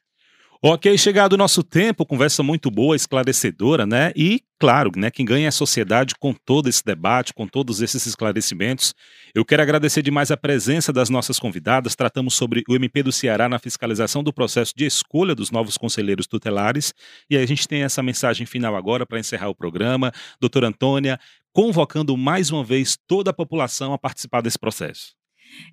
[0.68, 4.12] Ok, chegado o nosso tempo, conversa muito boa, esclarecedora, né?
[4.16, 8.04] E, claro, né, quem ganha é a sociedade com todo esse debate, com todos esses
[8.08, 8.92] esclarecimentos.
[9.36, 11.96] Eu quero agradecer demais a presença das nossas convidadas.
[11.96, 16.26] Tratamos sobre o MP do Ceará na fiscalização do processo de escolha dos novos conselheiros
[16.26, 16.96] tutelares.
[17.30, 20.12] E a gente tem essa mensagem final agora para encerrar o programa.
[20.42, 21.20] Doutora Antônia,
[21.54, 25.14] convocando mais uma vez toda a população a participar desse processo.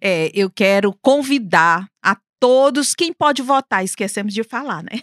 [0.03, 2.93] É, eu quero convidar a todos.
[2.93, 3.85] Quem pode votar?
[3.85, 5.03] Esquecemos de falar, né?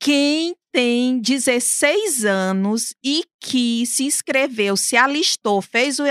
[0.00, 6.04] Quem tem 16 anos e que se inscreveu, se alistou, fez o,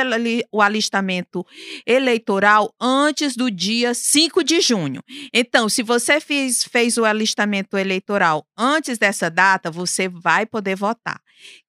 [0.51, 1.43] o, alistamento
[1.83, 5.01] eleitoral antes do dia 5 de junho.
[5.33, 11.19] Então, se você fez, fez o alistamento eleitoral antes dessa data, você vai poder votar.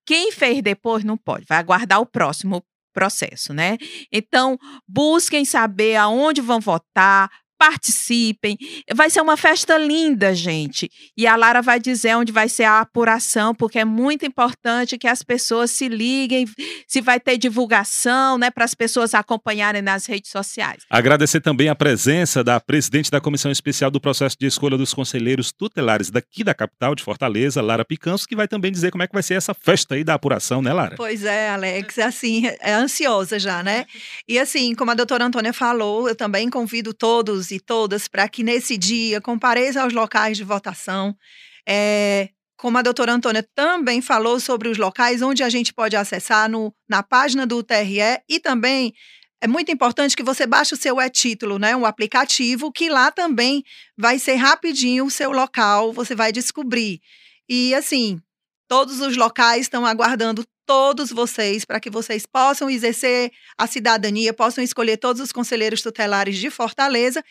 [0.05, 2.62] Quem fez depois não pode, vai aguardar o próximo
[2.93, 3.78] processo, né?
[4.12, 7.30] Então, busquem saber aonde vão votar,
[7.63, 8.59] participem.
[8.93, 10.91] Vai ser uma festa linda, gente.
[11.17, 15.07] E a Lara vai dizer onde vai ser a apuração, porque é muito importante que
[15.07, 16.45] as pessoas se liguem,
[16.89, 20.83] se vai ter divulgação, né, para as pessoas acompanharem nas redes sociais.
[20.91, 25.53] Agradecer também a presença da presidente da Comissão Especial do Processo de Escolha dos Conselheiros
[25.53, 29.15] Tutelares daqui da capital de Fortaleza, Lara Picanço, que vai também dizer como é que
[29.15, 30.97] vai ser essa festa aí da apuração, né, Lara?
[30.97, 33.87] Pois é, Alex, assim, é ansiosa já, né?
[34.27, 38.43] E assim, como a doutora Antônia falou, eu também convido todos e todas para que
[38.43, 41.17] nesse dia compareça aos locais de votação.
[41.69, 46.49] É, como a doutora Antônia também falou sobre os locais onde a gente pode acessar
[46.49, 48.95] no, na página do TRE e também
[49.41, 51.75] é muito importante que você baixe o seu e-título, né?
[51.75, 53.65] Um aplicativo que lá também
[53.99, 57.01] vai ser rapidinho o seu local, você vai descobrir.
[57.49, 58.21] E assim,
[58.69, 64.63] todos os locais estão aguardando todos vocês para que vocês possam exercer a cidadania, possam
[64.63, 67.25] escolher todos os conselheiros tutelares de Fortaleza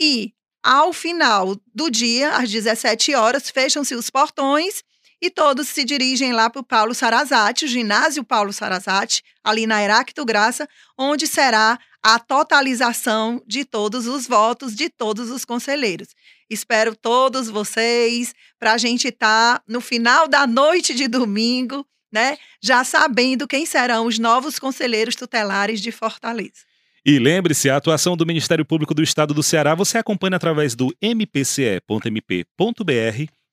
[0.00, 0.32] e
[0.62, 4.82] ao final do dia, às 17 horas, fecham-se os portões
[5.20, 9.82] e todos se dirigem lá para o Paulo Sarazate, o ginásio Paulo Sarazate, ali na
[9.82, 10.68] Heracto Graça,
[10.98, 16.08] onde será a totalização de todos os votos de todos os conselheiros.
[16.48, 22.38] Espero todos vocês para a gente estar tá no final da noite de domingo, né?
[22.62, 26.62] Já sabendo quem serão os novos conselheiros tutelares de Fortaleza.
[27.04, 30.94] E lembre-se, a atuação do Ministério Público do Estado do Ceará você acompanha através do
[31.02, 31.82] mpce.mp.br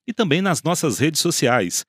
[0.08, 1.86] e também nas nossas redes sociais.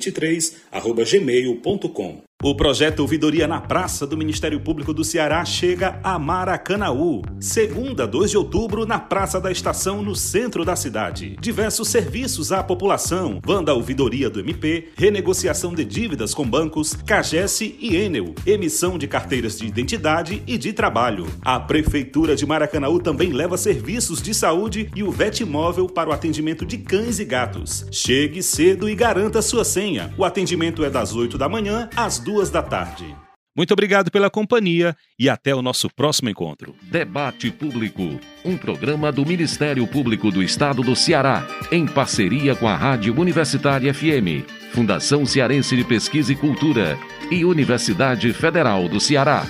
[0.00, 2.29] fortaleza 2020 gmail.com.
[2.42, 7.20] O projeto Ouvidoria na Praça do Ministério Público do Ceará chega a Maracanaú.
[7.38, 11.36] Segunda, 2 de outubro, na Praça da Estação, no centro da cidade.
[11.38, 17.94] Diversos serviços à população: banda ouvidoria do MP, renegociação de dívidas com bancos, CAGES e
[17.94, 21.26] Enel, emissão de carteiras de identidade e de trabalho.
[21.42, 26.12] A Prefeitura de Maracanaú também leva serviços de saúde e o VET móvel para o
[26.12, 27.84] atendimento de cães e gatos.
[27.92, 30.14] Chegue cedo e garanta sua senha.
[30.16, 33.16] O atendimento é das 8 da manhã às 2 duas da tarde.
[33.56, 36.76] Muito obrigado pela companhia e até o nosso próximo encontro.
[36.82, 42.76] Debate Público, um programa do Ministério Público do Estado do Ceará, em parceria com a
[42.76, 46.96] Rádio Universitária FM, Fundação Cearense de Pesquisa e Cultura
[47.32, 49.44] e Universidade Federal do Ceará.